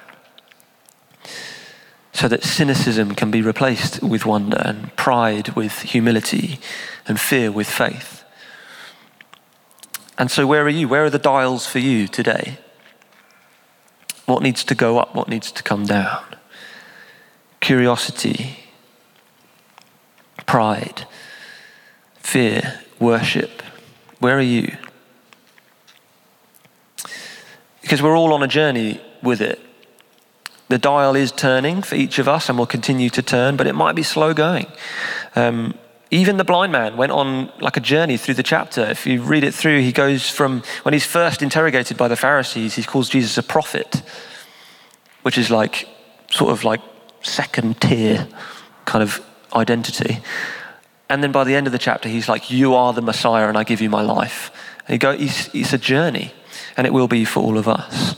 So 2.13 2.29
that 2.29 2.45
cynicism 2.45 3.15
can 3.15 3.31
be 3.31 3.43
replaced 3.43 4.03
with 4.03 4.25
wonder, 4.25 4.61
and 4.65 4.95
pride 4.97 5.51
with 5.51 5.83
humility, 5.83 6.61
and 7.07 7.19
fear 7.19 7.51
with 7.51 7.69
faith. 7.69 8.24
And 10.17 10.31
so, 10.31 10.47
where 10.47 10.65
are 10.65 10.69
you? 10.69 10.89
Where 10.89 11.05
are 11.05 11.11
the 11.11 11.19
dials 11.19 11.67
for 11.67 11.81
you 11.81 12.07
today? 12.07 12.59
What 14.27 14.43
needs 14.43 14.65
to 14.65 14.75
go 14.75 14.99
up? 14.99 15.15
What 15.15 15.29
needs 15.29 15.51
to 15.53 15.63
come 15.63 15.87
down? 15.87 16.25
Curiosity, 17.61 18.59
pride, 20.47 21.07
fear, 22.19 22.81
worship. 22.99 23.63
Where 24.21 24.39
are 24.39 24.41
you? 24.41 24.77
Because 27.83 28.01
we're 28.01 28.17
all 28.17 28.33
on 28.33 28.43
a 28.43 28.49
journey 28.49 29.01
with 29.23 29.41
it. 29.41 29.61
The 30.69 30.79
dial 30.79 31.15
is 31.15 31.31
turning 31.31 31.83
for 31.83 31.95
each 31.95 32.19
of 32.19 32.27
us 32.27 32.49
and 32.49 32.57
will 32.57 32.67
continue 32.67 33.11
to 33.11 33.23
turn, 33.23 33.57
but 33.57 33.67
it 33.67 33.75
might 33.75 33.95
be 33.95 34.03
slow 34.03 34.33
going. 34.33 34.67
Um, 35.37 35.75
Even 36.15 36.37
the 36.37 36.45
blind 36.45 36.71
man 36.71 36.97
went 36.97 37.11
on 37.11 37.51
like 37.59 37.77
a 37.77 37.81
journey 37.81 38.17
through 38.17 38.35
the 38.35 38.45
chapter. 38.45 38.83
If 38.83 39.05
you 39.05 39.21
read 39.21 39.43
it 39.43 39.53
through, 39.53 39.81
he 39.81 39.91
goes 39.91 40.31
from 40.31 40.63
when 40.85 40.93
he's 40.93 41.05
first 41.05 41.43
interrogated 41.43 41.97
by 41.97 42.07
the 42.07 42.15
Pharisees, 42.15 42.77
he 42.77 42.85
calls 42.85 43.09
Jesus 43.09 43.37
a 43.37 43.43
prophet, 43.43 44.01
which 45.23 45.37
is 45.37 45.51
like 45.51 45.89
sort 46.31 46.53
of 46.53 46.63
like 46.63 46.81
second 47.23 47.81
tier 47.81 48.29
kind 48.85 49.03
of 49.03 49.27
identity. 49.57 50.21
And 51.11 51.21
then 51.21 51.33
by 51.33 51.43
the 51.43 51.57
end 51.57 51.67
of 51.67 51.73
the 51.73 51.81
chapter, 51.81 52.09
he's 52.09 52.29
like, 52.29 52.49
You 52.49 52.77
are 52.77 52.93
the 52.93 53.03
Messiah, 53.03 53.49
and 53.49 53.59
I 53.59 53.65
give 53.65 53.81
you 53.81 53.91
my 53.91 54.03
life. 54.03 54.53
And 54.87 54.93
he 54.93 54.99
go, 54.99 55.17
it's 55.19 55.73
a 55.73 55.79
journey, 55.79 56.33
and 56.77 56.87
it 56.87 56.93
will 56.93 57.09
be 57.09 57.25
for 57.25 57.41
all 57.41 57.59
of 57.59 57.67
us. 57.67 58.15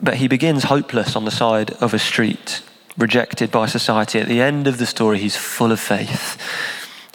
But 0.00 0.14
he 0.14 0.28
begins 0.28 0.64
hopeless 0.64 1.14
on 1.14 1.26
the 1.26 1.30
side 1.30 1.72
of 1.72 1.92
a 1.92 1.98
street, 1.98 2.62
rejected 2.96 3.50
by 3.50 3.66
society. 3.66 4.20
At 4.20 4.28
the 4.28 4.40
end 4.40 4.66
of 4.66 4.78
the 4.78 4.86
story, 4.86 5.18
he's 5.18 5.36
full 5.36 5.72
of 5.72 5.80
faith, 5.80 6.38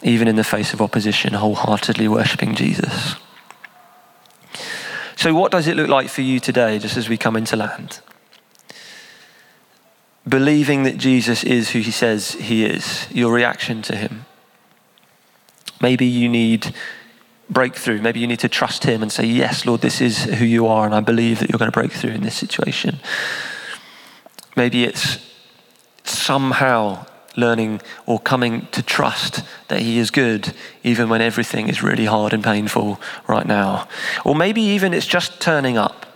even 0.02 0.28
in 0.28 0.36
the 0.36 0.44
face 0.44 0.72
of 0.72 0.80
opposition, 0.80 1.34
wholeheartedly 1.34 2.08
worshipping 2.08 2.54
Jesus. 2.54 3.16
So, 5.16 5.34
what 5.34 5.52
does 5.52 5.66
it 5.66 5.76
look 5.76 5.88
like 5.88 6.08
for 6.08 6.22
you 6.22 6.40
today, 6.40 6.78
just 6.78 6.96
as 6.96 7.08
we 7.08 7.16
come 7.16 7.36
into 7.36 7.56
land? 7.56 8.00
Believing 10.28 10.82
that 10.84 10.96
Jesus 10.98 11.44
is 11.44 11.70
who 11.70 11.80
he 11.80 11.90
says 11.90 12.32
he 12.32 12.64
is, 12.64 13.06
your 13.10 13.32
reaction 13.32 13.82
to 13.82 13.96
him. 13.96 14.26
Maybe 15.80 16.06
you 16.06 16.28
need 16.28 16.74
breakthrough. 17.50 18.00
Maybe 18.00 18.20
you 18.20 18.26
need 18.26 18.38
to 18.40 18.48
trust 18.48 18.84
Him 18.84 19.02
and 19.02 19.10
say, 19.10 19.24
Yes, 19.24 19.66
Lord, 19.66 19.80
this 19.80 20.00
is 20.00 20.24
who 20.24 20.44
you 20.44 20.66
are, 20.66 20.86
and 20.86 20.94
I 20.94 21.00
believe 21.00 21.40
that 21.40 21.50
you're 21.50 21.58
going 21.58 21.70
to 21.70 21.78
break 21.78 21.92
through 21.92 22.12
in 22.12 22.22
this 22.22 22.36
situation. 22.36 23.00
Maybe 24.56 24.84
it's 24.84 25.18
somehow 26.10 27.06
learning 27.36 27.80
or 28.06 28.18
coming 28.18 28.66
to 28.72 28.82
trust 28.82 29.42
that 29.68 29.80
He 29.80 29.98
is 29.98 30.10
good, 30.10 30.52
even 30.82 31.08
when 31.08 31.20
everything 31.20 31.68
is 31.68 31.82
really 31.82 32.06
hard 32.06 32.32
and 32.32 32.42
painful 32.42 33.00
right 33.28 33.46
now. 33.46 33.88
Or 34.24 34.34
maybe 34.34 34.60
even 34.60 34.92
it's 34.92 35.06
just 35.06 35.40
turning 35.40 35.78
up. 35.78 36.06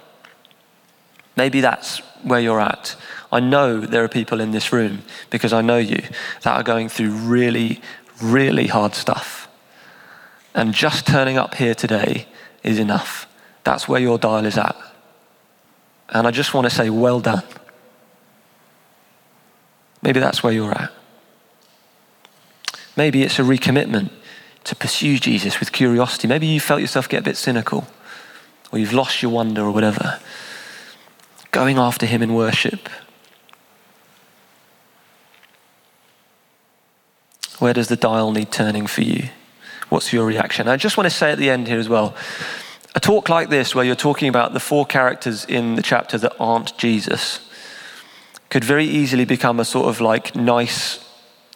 Maybe 1.37 1.61
that's 1.61 1.99
where 2.23 2.41
you're 2.41 2.61
at. 2.61 2.97
I 3.33 3.41
know 3.41 3.81
there 3.81 4.05
are 4.05 4.09
people 4.09 4.41
in 4.41 4.53
this 4.53 4.73
room, 4.73 5.03
because 5.31 5.53
I 5.53 5.61
know 5.61 5.79
you, 5.79 6.03
that 6.43 6.57
are 6.57 6.63
going 6.63 6.89
through 6.89 7.11
really, 7.11 7.81
really 8.23 8.69
hard 8.69 8.95
stuff 8.95 9.45
and 10.55 10.73
just 10.73 11.07
turning 11.07 11.37
up 11.37 11.55
here 11.55 11.75
today 11.75 12.27
is 12.63 12.79
enough. 12.79 13.27
That's 13.65 13.89
where 13.89 14.01
your 14.01 14.19
dial 14.19 14.47
is 14.47 14.57
at. 14.57 14.77
And 16.09 16.27
I 16.27 16.31
just 16.31 16.55
want 16.55 16.69
to 16.69 16.75
say, 16.75 16.91
well 16.91 17.21
done. 17.21 17.43
Maybe 20.05 20.21
that's 20.21 20.43
where 20.43 20.53
you're 20.53 20.71
at. 20.71 20.93
Maybe 22.95 23.23
it's 23.23 23.39
a 23.39 23.43
recommitment 23.43 24.11
to 24.65 24.77
pursue 24.77 25.19
Jesus 25.19 25.59
with 25.59 25.73
curiosity. 25.73 26.29
Maybe 26.29 26.47
you 26.47 26.61
felt 26.61 26.83
yourself 26.83 27.09
get 27.09 27.21
a 27.21 27.25
bit 27.25 27.39
cynical, 27.39 27.87
or 28.71 28.79
you've 28.79 28.93
lost 28.93 29.23
your 29.23 29.33
wonder, 29.33 29.63
or 29.63 29.73
whatever. 29.73 30.21
Going 31.51 31.79
after 31.79 32.05
Him 32.05 32.23
in 32.23 32.35
worship. 32.35 32.89
Where 37.59 37.73
does 37.73 37.89
the 37.89 37.97
dial 37.97 38.31
need 38.31 38.53
turning 38.53 38.87
for 38.87 39.01
you? 39.01 39.31
What's 39.89 40.13
your 40.13 40.27
reaction? 40.27 40.69
I 40.69 40.77
just 40.77 40.99
want 40.99 41.09
to 41.09 41.17
say 41.17 41.33
at 41.33 41.39
the 41.39 41.49
end 41.49 41.67
here 41.67 41.79
as 41.79 41.89
well 41.89 42.15
a 42.95 43.01
talk 43.01 43.29
like 43.29 43.49
this, 43.49 43.75
where 43.75 43.85
you're 43.85 43.97
talking 43.97 44.29
about 44.29 44.53
the 44.53 44.61
four 44.61 44.85
characters 44.87 45.45
in 45.47 45.75
the 45.75 45.83
chapter 45.83 46.19
that 46.19 46.35
aren't 46.39 46.77
Jesus, 46.79 47.41
could 48.55 48.63
very 48.63 48.85
easily 48.85 49.25
become 49.25 49.59
a 49.59 49.65
sort 49.65 49.89
of 49.89 50.01
like 50.01 50.37
nice, 50.37 51.05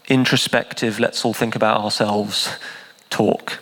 introspective, 0.09 0.99
let's 0.99 1.25
all 1.25 1.33
think 1.33 1.55
about 1.55 1.81
ourselves 1.81 2.59
talk. 3.09 3.61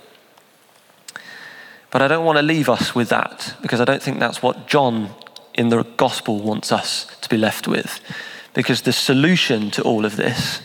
But 1.91 2.01
I 2.01 2.09
don't 2.09 2.25
want 2.25 2.39
to 2.39 2.43
leave 2.43 2.71
us 2.71 2.95
with 2.95 3.11
that 3.11 3.55
because 3.61 3.79
I 3.79 3.85
don't 3.85 4.03
think 4.03 4.21
that's 4.21 4.43
what 4.43 4.67
John 4.67 5.11
in 5.53 5.69
the 5.69 5.83
gospel 5.99 6.41
wants 6.41 6.73
us 6.73 7.15
to 7.21 7.29
be 7.29 7.37
left 7.37 7.69
with. 7.69 8.01
Because 8.55 8.81
the 8.81 8.93
solution 8.93 9.71
to 9.73 9.83
all 9.83 10.07
of 10.07 10.17
this 10.17 10.63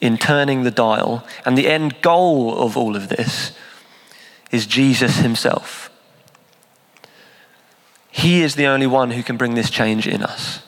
in 0.00 0.16
turning 0.16 0.62
the 0.62 0.70
dial. 0.70 1.26
And 1.44 1.58
the 1.58 1.68
end 1.68 2.00
goal 2.00 2.56
of 2.56 2.74
all 2.74 2.96
of 2.96 3.10
this 3.10 3.52
is 4.50 4.64
Jesus 4.64 5.18
himself. 5.18 5.90
He 8.10 8.40
is 8.40 8.54
the 8.54 8.64
only 8.64 8.86
one 8.86 9.10
who 9.10 9.22
can 9.22 9.36
bring 9.36 9.56
this 9.56 9.68
change 9.68 10.08
in 10.08 10.22
us. 10.22 10.62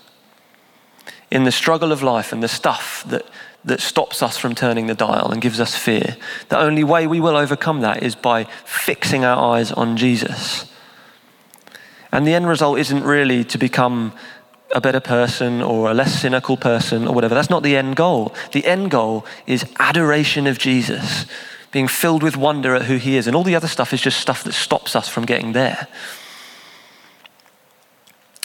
In 1.34 1.42
the 1.42 1.52
struggle 1.52 1.90
of 1.90 2.00
life 2.00 2.32
and 2.32 2.42
the 2.42 2.48
stuff 2.48 3.02
that, 3.08 3.26
that 3.64 3.80
stops 3.80 4.22
us 4.22 4.38
from 4.38 4.54
turning 4.54 4.86
the 4.86 4.94
dial 4.94 5.32
and 5.32 5.42
gives 5.42 5.58
us 5.58 5.74
fear, 5.74 6.16
the 6.48 6.58
only 6.58 6.84
way 6.84 7.08
we 7.08 7.20
will 7.20 7.36
overcome 7.36 7.80
that 7.80 8.04
is 8.04 8.14
by 8.14 8.44
fixing 8.64 9.24
our 9.24 9.56
eyes 9.56 9.72
on 9.72 9.96
Jesus. 9.96 10.70
And 12.12 12.24
the 12.24 12.34
end 12.34 12.46
result 12.46 12.78
isn't 12.78 13.02
really 13.02 13.42
to 13.46 13.58
become 13.58 14.12
a 14.72 14.80
better 14.80 15.00
person 15.00 15.60
or 15.60 15.90
a 15.90 15.94
less 15.94 16.20
cynical 16.20 16.56
person 16.56 17.08
or 17.08 17.14
whatever. 17.14 17.34
That's 17.34 17.50
not 17.50 17.64
the 17.64 17.76
end 17.76 17.96
goal. 17.96 18.32
The 18.52 18.64
end 18.64 18.92
goal 18.92 19.26
is 19.48 19.64
adoration 19.80 20.46
of 20.46 20.56
Jesus, 20.56 21.26
being 21.72 21.88
filled 21.88 22.22
with 22.22 22.36
wonder 22.36 22.76
at 22.76 22.82
who 22.82 22.96
he 22.96 23.16
is. 23.16 23.26
And 23.26 23.34
all 23.34 23.42
the 23.42 23.56
other 23.56 23.66
stuff 23.66 23.92
is 23.92 24.00
just 24.00 24.20
stuff 24.20 24.44
that 24.44 24.52
stops 24.52 24.94
us 24.94 25.08
from 25.08 25.24
getting 25.24 25.52
there. 25.52 25.88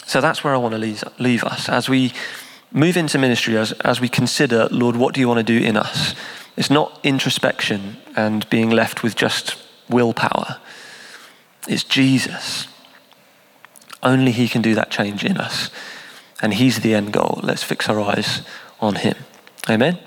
So 0.06 0.20
that's 0.20 0.42
where 0.42 0.52
I 0.52 0.56
want 0.56 0.72
to 0.72 0.78
leave, 0.78 1.04
leave 1.20 1.44
us 1.44 1.68
as 1.68 1.88
we 1.88 2.12
move 2.72 2.96
into 2.96 3.18
ministry, 3.18 3.56
as, 3.56 3.72
as 3.72 4.00
we 4.00 4.08
consider, 4.08 4.68
Lord, 4.70 4.96
what 4.96 5.14
do 5.14 5.20
you 5.20 5.28
want 5.28 5.38
to 5.38 5.60
do 5.60 5.64
in 5.64 5.76
us? 5.76 6.14
It's 6.56 6.70
not 6.70 6.98
introspection 7.02 7.96
and 8.16 8.48
being 8.50 8.70
left 8.70 9.02
with 9.02 9.16
just 9.16 9.56
willpower, 9.88 10.58
it's 11.68 11.84
Jesus. 11.84 12.68
Only 14.02 14.32
He 14.32 14.48
can 14.48 14.62
do 14.62 14.74
that 14.74 14.90
change 14.90 15.24
in 15.24 15.36
us 15.36 15.70
and 16.40 16.54
He's 16.54 16.80
the 16.80 16.94
end 16.94 17.12
goal. 17.12 17.40
Let's 17.42 17.62
fix 17.62 17.88
our 17.88 18.00
eyes 18.00 18.42
on 18.80 18.96
Him. 18.96 19.14
Amen. 19.68 19.98